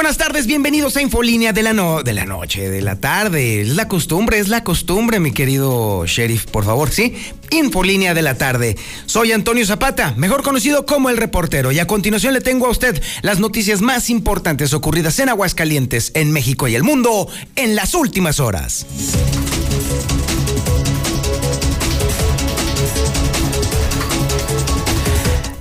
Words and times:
Buenas 0.00 0.16
tardes, 0.16 0.46
bienvenidos 0.46 0.96
a 0.96 1.02
Infolínea 1.02 1.52
de 1.52 1.62
la, 1.62 1.74
no, 1.74 2.02
de 2.02 2.14
la 2.14 2.24
noche, 2.24 2.70
de 2.70 2.80
la 2.80 2.98
tarde. 2.98 3.60
Es 3.60 3.76
la 3.76 3.86
costumbre, 3.86 4.38
es 4.38 4.48
la 4.48 4.64
costumbre, 4.64 5.20
mi 5.20 5.30
querido 5.30 6.06
sheriff, 6.06 6.46
por 6.46 6.64
favor, 6.64 6.90
¿sí? 6.90 7.14
Infolínea 7.50 8.14
de 8.14 8.22
la 8.22 8.38
tarde. 8.38 8.78
Soy 9.04 9.32
Antonio 9.32 9.66
Zapata, 9.66 10.14
mejor 10.16 10.42
conocido 10.42 10.86
como 10.86 11.10
el 11.10 11.18
reportero, 11.18 11.70
y 11.70 11.80
a 11.80 11.86
continuación 11.86 12.32
le 12.32 12.40
tengo 12.40 12.66
a 12.66 12.70
usted 12.70 12.98
las 13.20 13.40
noticias 13.40 13.82
más 13.82 14.08
importantes 14.08 14.72
ocurridas 14.72 15.18
en 15.18 15.28
Aguascalientes, 15.28 16.12
en 16.14 16.32
México 16.32 16.66
y 16.66 16.76
el 16.76 16.82
mundo 16.82 17.28
en 17.54 17.76
las 17.76 17.92
últimas 17.92 18.40
horas. 18.40 18.86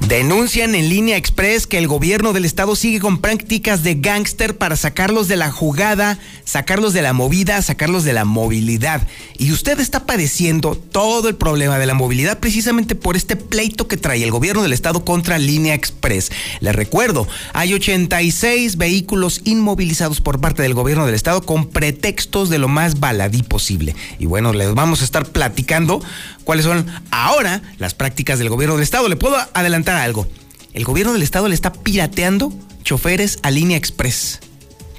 Denuncian 0.10 0.74
en 0.74 0.90
línea 0.90 1.18
express 1.18 1.68
que 1.68 1.78
el 1.78 1.88
gobierno 1.88 2.34
del 2.34 2.44
estado 2.44 2.76
sigue 2.76 3.00
con 3.00 3.20
prácticas 3.20 3.84
de 3.84 3.94
gángster 3.94 4.58
para 4.58 4.76
sacarlos 4.76 5.28
de 5.28 5.36
la 5.36 5.52
jugada, 5.52 6.18
sacarlos 6.50 6.94
de 6.94 7.04
la 7.04 7.14
movida, 7.14 7.62
sacarlos 7.62 8.04
de 8.04 8.14
la 8.14 8.26
movilidad. 8.26 9.08
Y 9.38 9.52
usted 9.52 9.80
está 9.80 10.08
padeciendo 10.08 10.74
todo 10.74 11.30
el 11.30 11.36
problema 11.36 11.78
de 11.78 11.86
la 11.86 11.94
movilidad 11.94 12.40
precisamente 12.40 12.96
por 12.96 13.16
este 13.16 13.36
pleito 13.36 13.88
que 13.88 13.98
trae 13.98 14.24
el 14.24 14.32
gobierno 14.32 14.64
del 14.64 14.74
estado 14.74 15.06
contra 15.06 15.38
línea 15.38 15.76
express. 15.76 16.32
Les 16.60 16.76
recuerdo, 16.76 17.28
hay 17.54 17.76
86 17.76 18.78
vehículos 18.78 19.42
inmovilizados 19.44 20.22
por 20.22 20.42
parte 20.42 20.64
del 20.64 20.74
gobierno 20.74 21.06
del 21.06 21.14
estado 21.14 21.44
con 21.44 21.68
pretextos 21.68 22.50
de 22.50 22.58
lo 22.58 22.68
más 22.68 23.00
baladí 23.00 23.44
posible. 23.44 23.96
Y 24.18 24.26
bueno, 24.26 24.52
les 24.52 24.74
vamos 24.74 25.02
a 25.02 25.06
estar 25.06 25.28
platicando 25.28 26.02
cuáles 26.46 26.66
son 26.66 26.88
ahora 27.12 27.62
las 27.78 27.94
prácticas 27.94 28.40
del 28.40 28.50
gobierno 28.50 28.76
del 28.76 28.84
estado. 28.84 29.08
Le 29.08 29.18
puedo 29.18 29.38
adelantar 29.54 29.98
algo. 29.98 30.28
El 30.74 30.84
gobierno 30.84 31.14
del 31.14 31.22
estado 31.22 31.48
le 31.48 31.54
está 31.54 31.74
pirateando 31.74 32.52
choferes 32.84 33.38
a 33.44 33.52
línea 33.52 33.78
express 33.78 34.40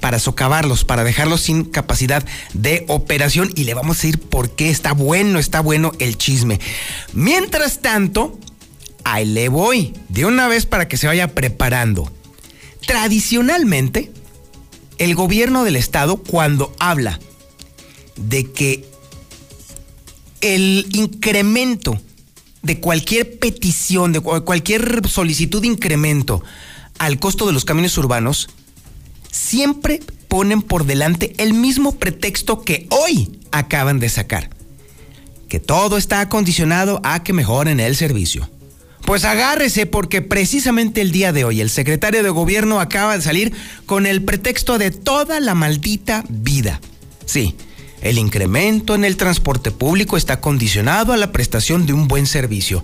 para 0.01 0.19
socavarlos, 0.19 0.83
para 0.83 1.05
dejarlos 1.05 1.41
sin 1.41 1.63
capacidad 1.63 2.25
de 2.53 2.83
operación 2.89 3.53
y 3.55 3.63
le 3.63 3.73
vamos 3.73 3.97
a 3.97 4.01
decir 4.01 4.19
por 4.19 4.49
qué 4.49 4.69
está 4.69 4.91
bueno, 4.91 5.39
está 5.39 5.61
bueno 5.61 5.93
el 5.99 6.17
chisme. 6.17 6.59
Mientras 7.13 7.79
tanto, 7.81 8.37
ahí 9.05 9.25
le 9.25 9.47
voy, 9.47 9.93
de 10.09 10.25
una 10.25 10.49
vez 10.49 10.65
para 10.65 10.89
que 10.89 10.97
se 10.97 11.07
vaya 11.07 11.33
preparando. 11.33 12.11
Tradicionalmente, 12.85 14.11
el 14.97 15.15
gobierno 15.15 15.63
del 15.63 15.75
estado 15.75 16.17
cuando 16.17 16.75
habla 16.79 17.19
de 18.17 18.51
que 18.51 18.85
el 20.41 20.87
incremento 20.91 22.01
de 22.63 22.79
cualquier 22.79 23.39
petición, 23.39 24.13
de 24.13 24.19
cualquier 24.19 25.07
solicitud 25.07 25.61
de 25.61 25.67
incremento 25.67 26.43
al 26.97 27.19
costo 27.19 27.45
de 27.45 27.53
los 27.53 27.65
camiones 27.65 27.97
urbanos, 27.97 28.49
siempre 29.31 30.01
ponen 30.27 30.61
por 30.61 30.85
delante 30.85 31.33
el 31.37 31.53
mismo 31.53 31.95
pretexto 31.95 32.61
que 32.61 32.87
hoy 32.89 33.39
acaban 33.51 33.99
de 33.99 34.09
sacar. 34.09 34.49
Que 35.49 35.59
todo 35.59 35.97
está 35.97 36.21
acondicionado 36.21 37.01
a 37.03 37.23
que 37.23 37.33
mejoren 37.33 37.79
el 37.79 37.95
servicio. 37.95 38.49
Pues 39.05 39.25
agárrese 39.25 39.85
porque 39.87 40.21
precisamente 40.21 41.01
el 41.01 41.11
día 41.11 41.33
de 41.33 41.43
hoy 41.43 41.59
el 41.59 41.69
secretario 41.69 42.23
de 42.23 42.29
gobierno 42.29 42.79
acaba 42.79 43.15
de 43.17 43.23
salir 43.23 43.53
con 43.85 44.05
el 44.05 44.23
pretexto 44.23 44.77
de 44.77 44.91
toda 44.91 45.39
la 45.39 45.55
maldita 45.55 46.23
vida. 46.29 46.79
Sí, 47.25 47.55
el 48.01 48.17
incremento 48.17 48.95
en 48.95 49.03
el 49.03 49.17
transporte 49.17 49.71
público 49.71 50.17
está 50.17 50.39
condicionado 50.39 51.13
a 51.13 51.17
la 51.17 51.31
prestación 51.31 51.85
de 51.85 51.93
un 51.93 52.07
buen 52.07 52.25
servicio. 52.25 52.83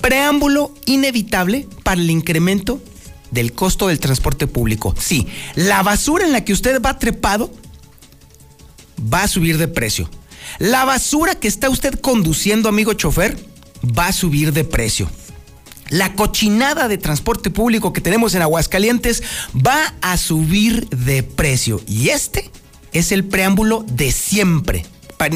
Preámbulo 0.00 0.74
inevitable 0.86 1.66
para 1.82 2.00
el 2.00 2.10
incremento 2.10 2.80
del 3.30 3.52
costo 3.52 3.88
del 3.88 4.00
transporte 4.00 4.46
público. 4.46 4.94
Sí, 4.98 5.26
la 5.54 5.82
basura 5.82 6.24
en 6.24 6.32
la 6.32 6.44
que 6.44 6.52
usted 6.52 6.80
va 6.82 6.98
trepado 6.98 7.52
va 9.12 9.22
a 9.22 9.28
subir 9.28 9.58
de 9.58 9.68
precio. 9.68 10.10
La 10.58 10.84
basura 10.84 11.34
que 11.34 11.48
está 11.48 11.68
usted 11.70 11.98
conduciendo, 12.00 12.68
amigo 12.68 12.92
chofer, 12.94 13.36
va 13.84 14.08
a 14.08 14.12
subir 14.12 14.52
de 14.52 14.64
precio. 14.64 15.10
La 15.90 16.14
cochinada 16.14 16.88
de 16.88 16.98
transporte 16.98 17.50
público 17.50 17.92
que 17.92 18.00
tenemos 18.00 18.34
en 18.34 18.42
Aguascalientes 18.42 19.22
va 19.54 19.94
a 20.02 20.16
subir 20.18 20.88
de 20.90 21.22
precio. 21.22 21.80
Y 21.86 22.10
este 22.10 22.50
es 22.92 23.12
el 23.12 23.24
preámbulo 23.24 23.84
de 23.90 24.12
siempre. 24.12 24.84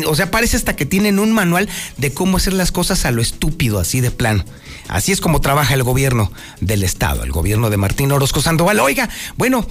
O 0.07 0.15
sea, 0.15 0.31
parece 0.31 0.57
hasta 0.57 0.77
que 0.77 0.87
tienen 0.87 1.19
un 1.19 1.33
manual 1.33 1.69
de 1.97 2.13
cómo 2.13 2.37
hacer 2.37 2.53
las 2.53 2.73
cosas 2.73 3.05
a 3.05 3.11
lo 3.11 3.23
estúpido, 3.23 3.79
así 3.79 4.01
de 4.01 4.11
plano. 4.11 4.45
Así 4.89 5.13
es 5.13 5.21
como 5.21 5.41
trabaja 5.41 5.75
el 5.75 5.83
gobierno 5.83 6.33
del 6.61 6.83
Estado, 6.83 7.25
el 7.25 7.33
gobierno 7.33 7.71
de 7.71 7.77
Martín 7.77 8.13
Orozco 8.13 8.41
Sandoval. 8.43 8.81
Oiga, 8.81 9.09
bueno, 9.37 9.67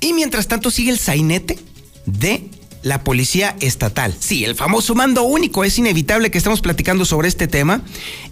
y 0.00 0.12
mientras 0.12 0.48
tanto 0.48 0.70
sigue 0.70 0.90
el 0.90 0.98
sainete 0.98 1.58
de 2.04 2.48
la 2.82 3.02
policía 3.02 3.56
estatal. 3.60 4.14
Sí, 4.18 4.44
el 4.44 4.54
famoso 4.54 4.94
mando 4.94 5.24
único. 5.24 5.64
Es 5.64 5.76
inevitable 5.76 6.30
que 6.30 6.38
estemos 6.38 6.60
platicando 6.60 7.04
sobre 7.04 7.26
este 7.26 7.48
tema. 7.48 7.82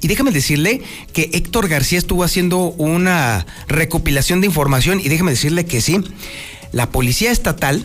Y 0.01 0.07
déjame 0.07 0.31
decirle 0.31 0.81
que 1.13 1.31
Héctor 1.33 1.69
García 1.69 1.99
estuvo 1.99 2.23
haciendo 2.23 2.67
una 2.79 3.47
recopilación 3.67 4.41
de 4.41 4.47
información 4.47 5.01
y 5.01 5.09
déjame 5.09 5.33
decirle 5.33 5.67
que 5.67 5.81
sí, 5.81 5.99
la 6.71 6.91
policía 6.91 7.33
estatal 7.33 7.85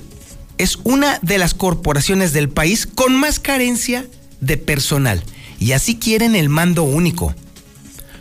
es 0.59 0.77
una 0.83 1.17
de 1.21 1.37
las 1.37 1.55
corporaciones 1.55 2.33
del 2.33 2.49
país 2.49 2.85
con 2.85 3.15
más 3.15 3.39
carencia 3.39 4.05
de 4.41 4.57
personal. 4.57 5.23
Y 5.57 5.71
así 5.71 5.97
quieren 5.97 6.35
el 6.35 6.49
mando 6.49 6.83
único. 6.83 7.33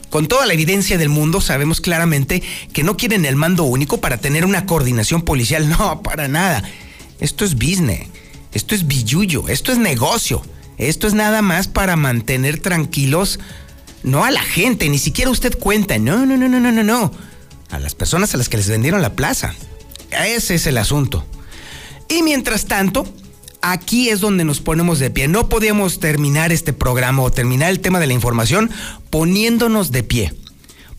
Con 0.08 0.28
toda 0.28 0.46
la 0.46 0.54
evidencia 0.54 0.96
del 0.96 1.08
mundo 1.08 1.40
sabemos 1.40 1.80
claramente 1.80 2.42
que 2.72 2.84
no 2.84 2.96
quieren 2.96 3.26
el 3.26 3.36
mando 3.36 3.64
único 3.64 4.00
para 4.00 4.18
tener 4.18 4.46
una 4.46 4.64
coordinación 4.64 5.22
policial. 5.22 5.68
No, 5.78 6.00
para 6.02 6.28
nada. 6.28 6.62
Esto 7.18 7.44
es 7.44 7.54
business. 7.54 8.06
Esto 8.52 8.76
es 8.76 8.86
billuyo. 8.86 9.48
Esto 9.48 9.72
es 9.72 9.78
negocio. 9.78 10.42
Esto 10.78 11.08
es 11.08 11.14
nada 11.14 11.42
más 11.42 11.66
para 11.66 11.96
mantener 11.96 12.60
tranquilos 12.60 13.40
no 14.04 14.24
a 14.24 14.30
la 14.30 14.42
gente, 14.42 14.88
ni 14.88 14.98
siquiera 14.98 15.28
usted 15.28 15.58
cuenta. 15.58 15.98
No, 15.98 16.24
no, 16.24 16.36
no, 16.36 16.48
no, 16.48 16.60
no, 16.60 16.70
no, 16.70 16.84
no. 16.84 17.10
A 17.68 17.80
las 17.80 17.96
personas 17.96 18.32
a 18.32 18.36
las 18.38 18.48
que 18.48 18.58
les 18.58 18.68
vendieron 18.68 19.02
la 19.02 19.14
plaza. 19.14 19.56
Ese 20.12 20.54
es 20.54 20.68
el 20.68 20.78
asunto. 20.78 21.26
Y 22.08 22.22
mientras 22.22 22.66
tanto, 22.66 23.06
aquí 23.60 24.08
es 24.08 24.20
donde 24.20 24.44
nos 24.44 24.60
ponemos 24.60 24.98
de 24.98 25.10
pie. 25.10 25.28
No 25.28 25.48
podíamos 25.48 26.00
terminar 26.00 26.52
este 26.52 26.72
programa 26.72 27.22
o 27.22 27.30
terminar 27.30 27.70
el 27.70 27.80
tema 27.80 28.00
de 28.00 28.06
la 28.06 28.14
información 28.14 28.70
poniéndonos 29.10 29.92
de 29.92 30.02
pie. 30.02 30.34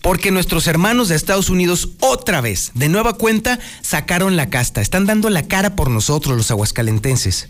Porque 0.02 0.32
nuestros 0.32 0.68
hermanos 0.68 1.10
de 1.10 1.16
Estados 1.16 1.50
Unidos 1.50 1.90
otra 2.00 2.40
vez, 2.40 2.72
de 2.74 2.88
nueva 2.88 3.14
cuenta, 3.14 3.60
sacaron 3.82 4.38
la 4.38 4.50
casta. 4.50 4.82
Están 4.82 5.06
dando 5.06 5.30
la 5.30 5.44
cara 5.48 5.76
por 5.76 5.90
nosotros, 5.90 6.38
los 6.38 6.52
aguascalentenses. 6.52 7.50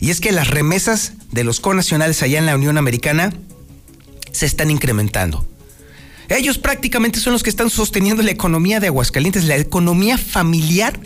Y 0.00 0.10
es 0.10 0.20
que 0.20 0.32
las 0.32 0.48
remesas 0.48 1.12
de 1.30 1.44
los 1.44 1.60
conacionales 1.60 2.22
allá 2.22 2.38
en 2.38 2.46
la 2.46 2.56
Unión 2.56 2.78
Americana 2.78 3.32
se 4.32 4.46
están 4.46 4.70
incrementando. 4.70 5.46
Ellos 6.28 6.58
prácticamente 6.58 7.20
son 7.20 7.32
los 7.32 7.42
que 7.42 7.50
están 7.50 7.70
sosteniendo 7.70 8.22
la 8.22 8.30
economía 8.30 8.80
de 8.80 8.88
Aguascalientes, 8.88 9.44
la 9.44 9.56
economía 9.56 10.18
familiar 10.18 10.98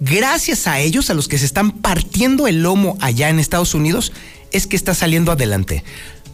gracias 0.00 0.66
a 0.66 0.78
ellos, 0.80 1.10
a 1.10 1.14
los 1.14 1.28
que 1.28 1.38
se 1.38 1.46
están 1.46 1.72
partiendo 1.72 2.46
el 2.46 2.62
lomo 2.62 2.96
allá 3.00 3.28
en 3.28 3.38
Estados 3.38 3.74
Unidos, 3.74 4.12
es 4.52 4.66
que 4.66 4.76
está 4.76 4.94
saliendo 4.94 5.32
adelante. 5.32 5.84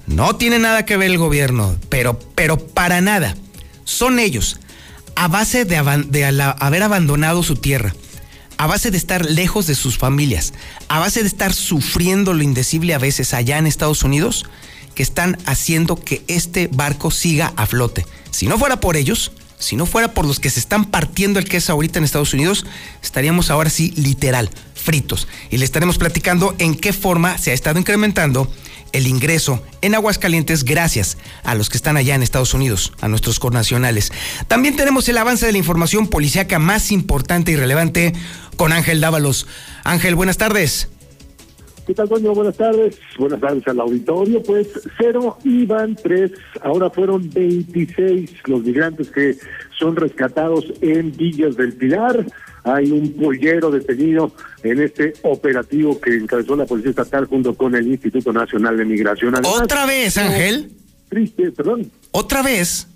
No 0.07 0.37
tiene 0.37 0.59
nada 0.59 0.85
que 0.85 0.97
ver 0.97 1.11
el 1.11 1.19
gobierno, 1.19 1.77
pero, 1.89 2.19
pero 2.35 2.59
para 2.59 3.01
nada. 3.01 3.35
Son 3.85 4.19
ellos, 4.19 4.61
a 5.17 5.29
base 5.29 5.65
de, 5.65 5.77
haber 5.77 6.83
abandonado 6.83 7.43
su 7.43 7.57
tierra, 7.57 7.95
a 8.57 8.67
base 8.67 8.91
de 8.91 8.99
estar 8.99 9.25
lejos 9.25 9.67
de 9.67 9.75
sus 9.75 9.99
familias, 9.99 10.53
a 10.89 10.99
base 10.99 11.21
de 11.23 11.29
estar 11.29 11.53
sufriendo 11.53 12.33
lo 12.35 12.43
indecible 12.43 12.95
a 12.95 12.99
veces 12.99 13.35
allá 13.35 13.59
en 13.59 13.67
Estados 13.67 14.03
Unidos, 14.03 14.47
que 14.95 15.03
están 15.03 15.39
haciendo 15.47 15.97
que 15.97 16.23
este 16.29 16.69
barco 16.69 17.11
siga 17.11 17.53
a 17.57 17.67
flote. 17.67 18.07
Si 18.31 18.47
no 18.47 18.59
fuera 18.59 18.81
por 18.81 18.97
ellos, 18.97 19.33
si 19.59 19.77
no 19.77 19.87
fuera 19.87 20.13
por 20.13 20.27
los 20.27 20.41
que 20.41 20.51
se 20.51 20.61
están 20.61 20.87
partiendo 20.87 21.39
el 21.39 21.49
queso 21.49 21.73
ahorita 21.73 21.99
en 21.99 22.05
Estados 22.05 22.35
Unidos, 22.35 22.67
estaríamos 23.03 23.51
ahora 23.51 23.71
sí 23.71 23.93
literal, 23.97 24.51
fritos. 24.75 25.29
Y 25.51 25.59
le 25.59 25.65
estaremos 25.65 25.99
platicando 25.99 26.55
en 26.59 26.75
qué 26.75 26.93
forma 26.93 27.39
se 27.39 27.51
ha 27.51 27.55
estado 27.55 27.79
incrementando 27.79 28.51
el 28.93 29.09
ingreso 29.09 29.61
en 29.83 29.95
Aguascalientes 29.97 30.65
gracias 30.65 31.19
a 31.43 31.57
los 31.57 31.69
que 31.69 31.77
están 31.77 31.97
allá 31.97 32.15
en 32.15 32.23
Estados 32.23 32.55
Unidos, 32.55 32.93
a 33.01 33.09
nuestros 33.09 33.41
connacionales. 33.41 34.13
También 34.47 34.77
tenemos 34.77 35.09
el 35.09 35.19
avance 35.19 35.47
de 35.47 35.53
la 35.53 35.59
información 35.59 36.07
policíaca 36.07 36.61
más 36.61 36.93
importante 36.93 37.51
y 37.51 37.57
relevante 37.57 38.13
con 38.57 38.73
Ángel 38.73 39.01
Dávalos. 39.01 39.49
Ángel, 39.83 40.15
buenas 40.15 40.37
tardes. 40.37 40.89
¿Qué 41.87 41.93
tal, 41.93 42.09
Toño? 42.09 42.33
Buenas 42.33 42.57
tardes. 42.57 42.99
Buenas 43.19 43.41
tardes 43.41 43.67
al 43.69 43.81
auditorio. 43.81 44.43
Pues 44.43 44.69
cero 44.99 45.37
iban 45.45 45.95
tres, 45.97 46.33
ahora 46.63 46.89
fueron 46.89 47.29
26 47.31 48.31
los 48.47 48.63
migrantes 48.63 49.11
que 49.11 49.37
son 49.79 49.95
rescatados 49.97 50.65
en 50.81 51.15
Villas 51.15 51.57
del 51.57 51.75
Pilar. 51.75 52.25
Hay 52.65 52.91
un 52.91 53.13
pollero 53.13 53.71
detenido 53.71 54.33
en 54.63 54.81
este 54.81 55.13
operativo 55.23 56.01
que 56.01 56.15
encabezó 56.15 56.57
la 56.57 56.65
Policía 56.65 56.91
Estatal 56.91 57.27
junto 57.27 57.55
con 57.55 57.75
el 57.75 57.87
Instituto 57.87 58.33
Nacional 58.33 58.79
de 58.79 58.87
Migración. 58.87 59.35
¿Otra 59.45 59.85
vez, 59.85 60.17
Ángel? 60.17 60.71
Triste, 61.11 61.53
perdón. 61.53 61.91
¿Otra 62.13 62.43
vez? 62.43 62.89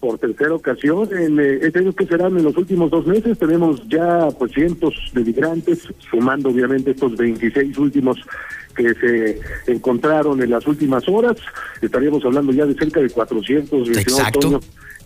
Por 0.00 0.18
tercera 0.18 0.54
ocasión. 0.54 1.08
En 1.12 1.40
eh, 1.40 1.58
este 1.62 1.80
año 1.80 1.92
que 1.92 2.06
serán 2.06 2.36
en 2.36 2.44
los 2.44 2.56
últimos 2.56 2.90
dos 2.90 3.06
meses 3.06 3.38
tenemos 3.38 3.86
ya 3.88 4.28
pues 4.38 4.52
cientos 4.52 4.94
de 5.12 5.24
migrantes, 5.24 5.88
sumando 6.10 6.50
obviamente 6.50 6.92
estos 6.92 7.16
26 7.16 7.76
últimos 7.78 8.18
que 8.76 8.94
se 8.94 9.40
encontraron 9.72 10.40
en 10.42 10.50
las 10.50 10.66
últimas 10.66 11.08
horas. 11.08 11.36
Estaríamos 11.82 12.24
hablando 12.24 12.52
ya 12.52 12.64
de 12.64 12.74
cerca 12.74 13.00
de 13.00 13.10
400, 13.10 13.88
Exacto. 13.88 14.60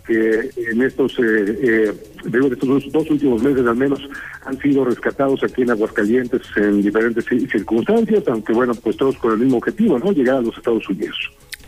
que 0.06 0.50
en 0.70 0.82
estos, 0.82 1.18
eh, 1.18 1.58
eh, 1.62 1.92
de 2.24 2.38
estos 2.38 2.68
dos, 2.68 2.92
dos, 2.92 3.10
últimos 3.10 3.42
meses 3.42 3.66
al 3.66 3.76
menos 3.76 4.00
han 4.44 4.58
sido 4.58 4.84
rescatados 4.84 5.42
aquí 5.42 5.62
en 5.62 5.70
Aguascalientes 5.70 6.42
en 6.56 6.82
diferentes 6.82 7.24
circunstancias, 7.24 8.24
aunque 8.26 8.52
bueno, 8.52 8.74
pues 8.74 8.96
todos 8.96 9.16
con 9.16 9.32
el 9.32 9.38
mismo 9.38 9.56
objetivo, 9.56 9.98
¿no? 9.98 10.12
Llegar 10.12 10.36
a 10.36 10.42
los 10.42 10.56
Estados 10.56 10.86
Unidos. 10.90 11.16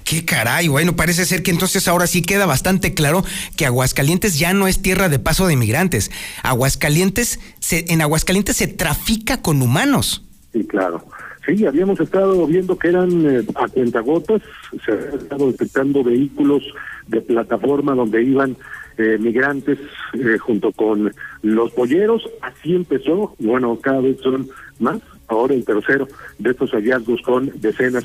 Qué 0.05 0.25
caray, 0.25 0.69
bueno, 0.69 0.97
parece 0.97 1.25
ser 1.25 1.43
que 1.43 1.51
entonces 1.51 1.89
ahora 1.89 2.07
sí 2.07 2.21
queda 2.21 2.45
bastante 2.45 2.93
claro 2.93 3.25
que 3.57 3.65
Aguascalientes 3.65 4.39
ya 4.39 4.53
no 4.53 4.67
es 4.67 4.83
tierra 4.83 5.09
de 5.09 5.19
paso 5.19 5.47
de 5.47 5.55
inmigrantes. 5.55 6.11
Aguascalientes, 6.43 7.41
se, 7.59 7.87
en 7.89 8.03
Aguascalientes 8.03 8.57
se 8.57 8.69
trafica 8.69 9.41
con 9.41 9.63
humanos. 9.63 10.23
Sí, 10.53 10.65
claro. 10.67 11.05
Sí, 11.47 11.65
habíamos 11.67 11.99
estado 12.01 12.47
viendo 12.47 12.79
que 12.79 12.89
eran 12.89 13.27
eh, 13.27 13.45
a 13.55 13.69
cuentagotas, 13.69 14.43
se 14.85 14.93
habían 14.93 15.15
estado 15.15 15.51
detectando 15.51 16.05
vehículos 16.05 16.63
de 17.07 17.21
plataforma 17.21 17.95
donde 17.95 18.23
iban 18.23 18.57
eh, 18.97 19.19
migrantes 19.19 19.79
eh, 20.13 20.39
junto 20.39 20.71
con 20.73 21.13
los 21.43 21.73
polleros. 21.73 22.29
Así 22.43 22.75
empezó, 22.75 23.35
bueno, 23.39 23.79
cada 23.81 24.01
vez 24.01 24.21
son 24.23 24.49
más. 24.79 25.01
Ahora 25.29 25.55
el 25.55 25.65
tercero 25.65 26.07
de 26.39 26.51
estos 26.51 26.71
hallazgos 26.73 27.21
con 27.23 27.51
decenas 27.61 28.05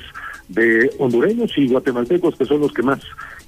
de 0.50 0.92
hondureños 0.98 1.52
y 1.58 1.68
guatemaltecos 1.68 2.36
que 2.36 2.46
son 2.46 2.62
los 2.62 2.74
que 2.74 2.82
más 2.82 3.00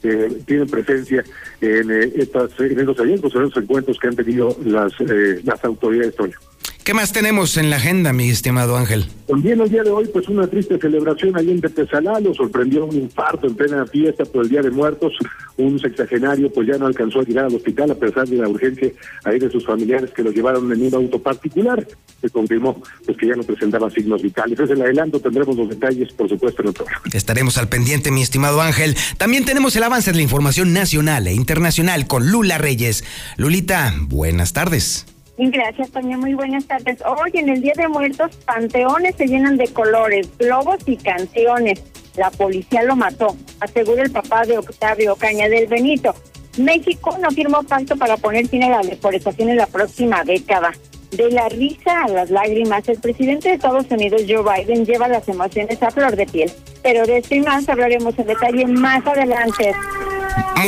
eh, 0.03 0.41
tienen 0.45 0.67
presencia 0.67 1.23
en 1.59 1.91
eh, 1.91 2.11
en 2.13 2.21
estos 2.21 2.97
hallazgos, 2.97 3.35
en 3.35 3.41
los 3.41 3.57
encuentros 3.57 3.99
que 3.99 4.07
han 4.07 4.15
tenido 4.15 4.55
las 4.63 4.93
eh, 5.01 5.41
las 5.43 5.63
autoridades, 5.65 6.15
Toño. 6.15 6.37
¿Qué 6.83 6.95
más 6.95 7.13
tenemos 7.13 7.57
en 7.57 7.69
la 7.69 7.75
agenda, 7.75 8.11
mi 8.11 8.29
estimado 8.29 8.75
Ángel? 8.75 9.05
También 9.27 9.61
el 9.61 9.69
día 9.69 9.83
de 9.83 9.91
hoy, 9.91 10.09
pues 10.11 10.27
una 10.29 10.47
triste 10.47 10.79
celebración 10.79 11.37
ahí 11.37 11.51
en 11.51 11.61
Tepesalá, 11.61 12.19
lo 12.19 12.33
sorprendió 12.33 12.85
un 12.85 12.95
infarto 12.95 13.45
en 13.45 13.53
plena 13.53 13.85
fiesta 13.85 14.25
por 14.25 14.43
el 14.43 14.49
Día 14.49 14.63
de 14.63 14.71
Muertos. 14.71 15.13
Un 15.57 15.79
sexagenario, 15.79 16.51
pues 16.51 16.67
ya 16.67 16.77
no 16.77 16.87
alcanzó 16.87 17.19
a 17.19 17.23
llegar 17.23 17.45
al 17.45 17.55
hospital 17.55 17.91
a 17.91 17.95
pesar 17.95 18.27
de 18.27 18.37
la 18.37 18.49
urgencia 18.49 18.89
ahí 19.23 19.37
de 19.37 19.51
sus 19.51 19.63
familiares 19.63 20.09
que 20.09 20.23
lo 20.23 20.31
llevaron 20.31 20.71
en 20.71 20.81
un 20.81 20.95
auto 20.95 21.21
particular. 21.21 21.87
Se 22.19 22.31
confirmó 22.31 22.81
pues 23.05 23.15
que 23.15 23.27
ya 23.27 23.35
no 23.35 23.43
presentaba 23.43 23.87
signos 23.91 24.23
vitales. 24.23 24.59
Es 24.59 24.69
el 24.71 24.81
adelanto, 24.81 25.19
tendremos 25.19 25.55
los 25.55 25.69
detalles, 25.69 26.11
por 26.13 26.27
supuesto, 26.27 26.63
en 26.63 26.69
el 26.69 26.73
programa. 26.73 27.01
Estaremos 27.13 27.59
al 27.59 27.69
pendiente, 27.69 28.09
mi 28.09 28.23
estimado 28.23 28.59
Ángel. 28.59 28.97
También 29.19 29.45
tenemos 29.45 29.75
el 29.75 29.83
avance 29.83 30.11
de 30.11 30.17
la 30.17 30.23
información 30.23 30.73
nacional 30.73 31.27
e 31.27 31.33
internacional 31.33 32.07
con 32.07 32.31
Lula 32.31 32.57
Reyes. 32.57 33.03
Lulita, 33.37 33.93
buenas 33.99 34.53
tardes. 34.53 35.05
Gracias, 35.37 35.89
Toña. 35.91 36.17
Muy 36.17 36.33
buenas 36.33 36.65
tardes. 36.65 36.99
Hoy, 37.05 37.31
en 37.33 37.49
el 37.49 37.61
Día 37.61 37.73
de 37.75 37.87
Muertos, 37.87 38.35
panteones 38.45 39.15
se 39.15 39.27
llenan 39.27 39.57
de 39.57 39.67
colores, 39.67 40.29
globos 40.37 40.77
y 40.85 40.97
canciones. 40.97 41.81
La 42.15 42.29
policía 42.29 42.83
lo 42.83 42.95
mató, 42.95 43.35
asegura 43.59 44.03
el 44.03 44.11
papá 44.11 44.45
de 44.45 44.57
Octavio 44.57 45.15
Caña 45.15 45.47
del 45.47 45.67
Benito. 45.67 46.13
México 46.57 47.17
no 47.21 47.31
firmó 47.31 47.63
pacto 47.63 47.95
para 47.95 48.17
poner 48.17 48.47
fin 48.47 48.63
a 48.63 48.69
la 48.69 48.81
deforestación 48.81 49.49
en 49.49 49.57
la 49.57 49.67
próxima 49.67 50.23
década. 50.23 50.73
De 51.11 51.29
la 51.31 51.49
risa 51.49 52.03
a 52.03 52.09
las 52.09 52.29
lágrimas, 52.29 52.87
el 52.87 52.99
presidente 52.99 53.49
de 53.49 53.55
Estados 53.55 53.85
Unidos, 53.89 54.23
Joe 54.27 54.43
Biden, 54.43 54.85
lleva 54.85 55.07
las 55.07 55.27
emociones 55.27 55.81
a 55.81 55.91
flor 55.91 56.15
de 56.15 56.25
piel. 56.25 56.51
Pero 56.83 57.05
de 57.05 57.17
esto 57.17 57.35
y 57.35 57.41
más 57.41 57.67
hablaremos 57.67 58.17
en 58.17 58.27
detalle 58.27 58.65
más 58.67 59.05
adelante. 59.05 59.73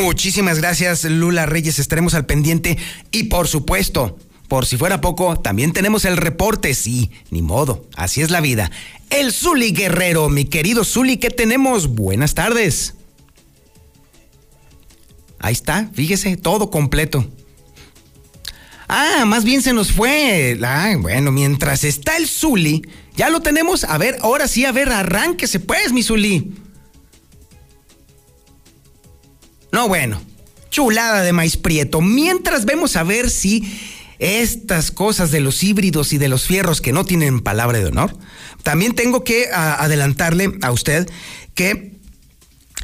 Muchísimas 0.02 0.60
gracias, 0.60 1.06
Lula 1.06 1.46
Reyes. 1.46 1.80
Estaremos 1.80 2.14
al 2.14 2.26
pendiente 2.26 2.78
y, 3.12 3.26
por 3.26 3.48
supuesto, 3.48 4.18
por 4.54 4.68
si 4.68 4.78
fuera 4.78 5.02
poco, 5.02 5.36
también 5.36 5.74
tenemos 5.74 6.06
el 6.06 6.16
reporte, 6.16 6.76
sí, 6.76 7.10
ni 7.32 7.42
modo, 7.42 7.88
así 7.96 8.22
es 8.22 8.30
la 8.30 8.40
vida. 8.40 8.70
El 9.10 9.34
Zuli 9.34 9.72
Guerrero, 9.72 10.30
mi 10.30 10.46
querido 10.46 10.84
Zuli, 10.84 11.18
¿qué 11.18 11.32
tenemos? 11.32 11.88
Buenas 11.88 12.36
tardes. 12.36 12.94
Ahí 15.40 15.54
está, 15.54 15.90
fíjese, 15.96 16.38
todo 16.38 16.70
completo. 16.70 17.28
Ah, 18.88 19.24
más 19.26 19.44
bien 19.44 19.64
se 19.64 19.74
nos 19.74 19.92
fue. 19.92 20.60
Ah, 20.64 20.94
bueno, 21.00 21.32
mientras 21.32 21.84
está 21.84 22.16
el 22.18 22.28
Zuli, 22.28 22.84
ya 23.16 23.32
lo 23.32 23.42
tenemos. 23.42 23.84
A 23.86 23.98
ver, 23.98 24.20
ahora 24.22 24.48
sí, 24.48 24.66
a 24.66 24.72
ver, 24.72 24.90
arránquese 24.90 25.62
pues, 25.62 25.92
mi 25.92 26.04
Zuli. 26.04 26.54
No, 29.72 29.88
bueno, 29.88 30.22
chulada 30.70 31.24
de 31.24 31.34
maíz 31.34 31.58
prieto. 31.58 32.02
Mientras 32.02 32.66
vemos 32.66 32.96
a 32.98 33.02
ver 33.02 33.32
si 33.32 33.64
estas 34.24 34.92
cosas 34.92 35.32
de 35.32 35.42
los 35.42 35.64
híbridos 35.64 36.14
y 36.14 36.18
de 36.18 36.30
los 36.30 36.46
fierros 36.46 36.80
que 36.80 36.94
no 36.94 37.06
tienen 37.06 37.42
palabra 37.42 37.80
de 37.80 37.86
honor, 37.86 38.18
también 38.64 38.96
tengo 38.96 39.24
que 39.24 39.48
adelantarle 39.52 40.54
a 40.62 40.72
usted 40.72 41.10
que 41.54 41.94